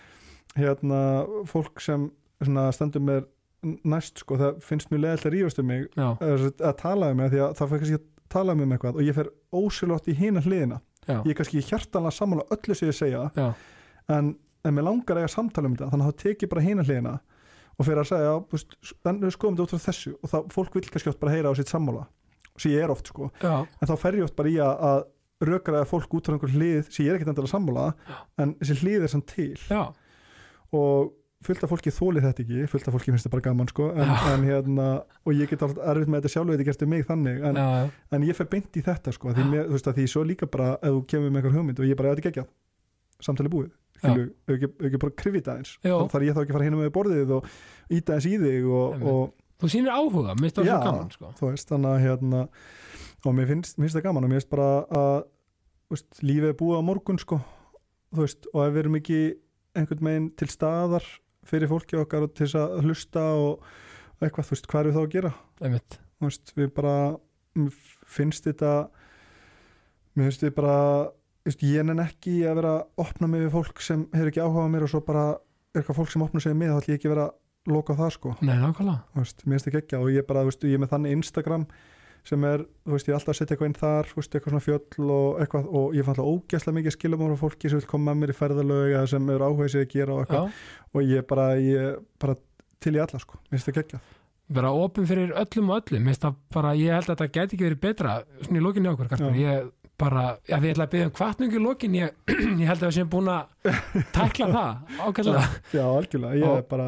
[0.58, 1.00] hérna,
[1.50, 2.04] fólk sem
[2.48, 3.26] svona, stendur mér
[3.88, 7.30] næst sko, það finnst mjög leiðilt að rífast um mig að, að tala um mig
[7.32, 10.16] því að það fyrir kannski að tala um mig eitthvað og ég fer ósölótt í
[10.18, 10.80] hina hliðina.
[11.04, 13.46] Já, ég er kannski hjartanlega sammála öllu sem ég segja já,
[14.12, 14.34] en,
[14.64, 16.84] en mér langar að eiga samtala um þetta þannig að þá tek ég bara hina
[16.84, 17.14] hliðina
[17.74, 18.36] og fyrir að segja,
[19.10, 21.58] við skoðum þetta út frá þessu og það, fólk vil kannski oft bara heyra á
[21.58, 22.06] sitt sammála
[22.54, 25.04] sem ég er oft sko, já, en þá fer ég oft bara í að, að
[25.44, 27.86] rökraða fólk út frá einhver hlið sem ég er ekkert endilega sammála
[28.40, 29.58] en þessi hlið er samt til.
[30.74, 31.12] Og
[31.44, 34.12] fullt af fólki þólið þetta ekki fullt af fólki finnst þetta bara gaman sko en,
[34.32, 34.88] en hérna,
[35.24, 37.66] og ég get alltaf erfitt með þetta sjálf þetta gerst um mig þannig en, já,
[37.84, 37.88] já.
[38.16, 40.48] en ég fer beint í þetta sko því, mér, þú veist að því svo líka
[40.50, 42.52] bara ef þú kemur með einhver hugmynd og ég bara, "Já, þetta er geggjað
[43.24, 43.70] samtali búið,
[44.02, 47.34] ekki, ef ekki bara krifið það eins þarf ég þá ekki fara hinum með borðið
[47.38, 47.48] og
[47.90, 49.22] íta eins í þig og, og,
[49.62, 50.74] þú sýnir áhuga, minnst það Já.
[50.74, 51.30] svo gaman sko.
[51.38, 52.42] þú veist, þannig að hérna
[53.24, 55.16] og mér finnst, mér finnst það gaman og mér finnst bara að
[55.94, 57.40] veist, lífið er búið á morgun sko,
[58.14, 59.20] þú veist, og ef við erum ekki
[59.74, 61.06] einhvern meginn til staðar
[61.48, 63.66] fyrir fólki okkar og til þess að hlusta og
[64.22, 65.32] eitthvað, þú veist, hvað er við þá að gera?
[65.60, 66.96] Einmitt, þú veist, við bara
[68.10, 68.72] finnst þetta
[70.14, 70.76] mér finnst þetta bara
[71.46, 74.66] veist, ég nenn ekki að vera að opna mig við fólk sem hefur ekki áhuga
[74.66, 77.00] á mér og svo bara er eitthvað fólk sem opna sig mig þá ætlum ég
[77.00, 78.34] ekki að vera að loka það sko.
[78.44, 79.00] Nei, nákvæmlega.
[79.16, 81.66] Mér finnst ekki ekki og ég bara, þú veist, ég er með þannig Instagram
[82.24, 84.54] sem er, þú veist, ég er alltaf að setja eitthvað inn þar þú veist, eitthvað
[84.54, 87.90] svona fjöll og eitthvað og ég fann alltaf ógæslega mikið skilum á fólki sem vil
[87.90, 90.48] koma með mér í ferðalög eða sem er áhuga sér að gera og eitthvað.
[90.48, 92.36] Já, og ég bara, ég bara
[92.80, 94.02] til í alla sko, mér finnst það ekki
[94.54, 96.04] vera opin fyrir öllum og öllum.
[96.04, 99.14] Minnst það bara, ég held að þetta geti ekki verið betra svona í lokinni okkur,
[99.40, 99.70] ég
[100.00, 102.14] bara já, við ætla að byggja um kvartningu í lokin ég,
[102.60, 103.68] ég held að við séum búin að
[104.14, 106.86] tækla það ákveðlega, Já, algjörlega, ég er bara,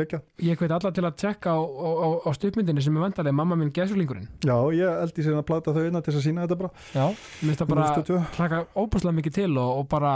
[0.00, 3.58] geggja ég hveit alla til að tjekka á, á, á, stupmyndinni sem er vandalega mamma
[3.60, 6.46] minn gesurlingurinn, Já, ég held ég sér að plata þau innan til þess að sína
[6.46, 6.72] þetta bara.
[6.96, 7.04] Já,
[7.46, 8.24] minnst það bara 2022.
[8.40, 10.14] hlaka óbúslega mikið til og, og bara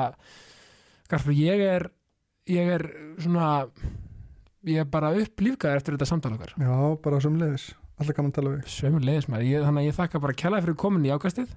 [1.12, 1.86] Kasper, ég er
[2.50, 2.84] ég er
[3.20, 3.68] svona
[4.66, 6.54] ég er bara upp lífgæður eftir þetta samtal okkar.
[6.58, 6.74] Já,
[7.04, 7.70] bara sömulegis,
[8.00, 10.78] alltaf að tala við sömur leiðis maður, ég, þannig að ég þakka bara kjælaði fyrir
[10.80, 11.52] komin í ákastið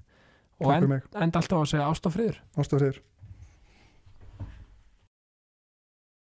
[0.64, 2.41] og end, enda alltaf að segja ást og friður.
[2.58, 3.01] Ástofriður